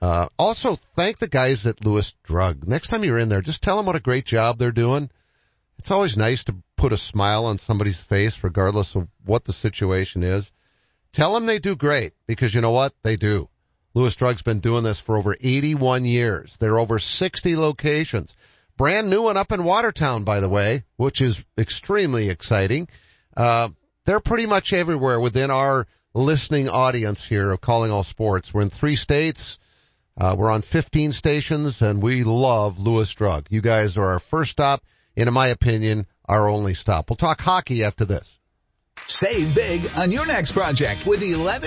Uh, 0.00 0.28
also 0.38 0.76
thank 0.94 1.18
the 1.18 1.28
guys 1.28 1.66
at 1.66 1.84
Lewis 1.84 2.14
Drug. 2.22 2.66
Next 2.66 2.88
time 2.88 3.02
you're 3.02 3.18
in 3.18 3.28
there, 3.28 3.40
just 3.40 3.62
tell 3.62 3.76
them 3.76 3.86
what 3.86 3.96
a 3.96 4.00
great 4.00 4.24
job 4.24 4.58
they're 4.58 4.70
doing. 4.70 5.10
It's 5.78 5.90
always 5.90 6.16
nice 6.16 6.44
to 6.44 6.54
put 6.78 6.92
a 6.92 6.96
smile 6.96 7.44
on 7.44 7.58
somebody's 7.58 8.00
face 8.00 8.42
regardless 8.42 8.94
of 8.94 9.08
what 9.26 9.44
the 9.44 9.52
situation 9.52 10.22
is. 10.22 10.50
Tell 11.12 11.34
them 11.34 11.44
they 11.44 11.58
do 11.58 11.76
great 11.76 12.14
because 12.26 12.54
you 12.54 12.62
know 12.62 12.70
what? 12.70 12.94
They 13.02 13.16
do. 13.16 13.50
Lewis 13.94 14.16
Drug's 14.16 14.42
been 14.42 14.60
doing 14.60 14.84
this 14.84 15.00
for 15.00 15.16
over 15.16 15.36
81 15.38 16.04
years. 16.04 16.56
There 16.58 16.74
are 16.74 16.78
over 16.78 16.98
60 16.98 17.56
locations. 17.56 18.34
Brand 18.76 19.10
new 19.10 19.22
one 19.22 19.36
up 19.36 19.50
in 19.50 19.64
Watertown, 19.64 20.22
by 20.22 20.40
the 20.40 20.48
way, 20.48 20.84
which 20.96 21.20
is 21.20 21.44
extremely 21.58 22.30
exciting. 22.30 22.88
Uh, 23.36 23.70
they're 24.04 24.20
pretty 24.20 24.46
much 24.46 24.72
everywhere 24.72 25.18
within 25.18 25.50
our 25.50 25.86
listening 26.14 26.68
audience 26.68 27.24
here 27.24 27.50
of 27.50 27.60
Calling 27.60 27.90
All 27.90 28.04
Sports. 28.04 28.54
We're 28.54 28.62
in 28.62 28.70
three 28.70 28.94
states. 28.94 29.58
Uh, 30.16 30.36
we're 30.38 30.50
on 30.50 30.62
15 30.62 31.12
stations 31.12 31.82
and 31.82 32.00
we 32.02 32.22
love 32.22 32.78
Lewis 32.78 33.12
Drug. 33.12 33.46
You 33.50 33.60
guys 33.60 33.96
are 33.96 34.12
our 34.12 34.20
first 34.20 34.52
stop 34.52 34.82
in 35.26 35.34
my 35.34 35.48
opinion, 35.48 36.06
our 36.26 36.48
only 36.48 36.74
stop. 36.74 37.10
We'll 37.10 37.16
talk 37.16 37.40
hockey 37.40 37.82
after 37.82 38.04
this. 38.04 38.32
Save 39.06 39.54
big 39.54 39.90
on 39.96 40.12
your 40.12 40.26
next 40.26 40.52
project 40.52 41.06
with 41.06 41.22
11 41.22 41.66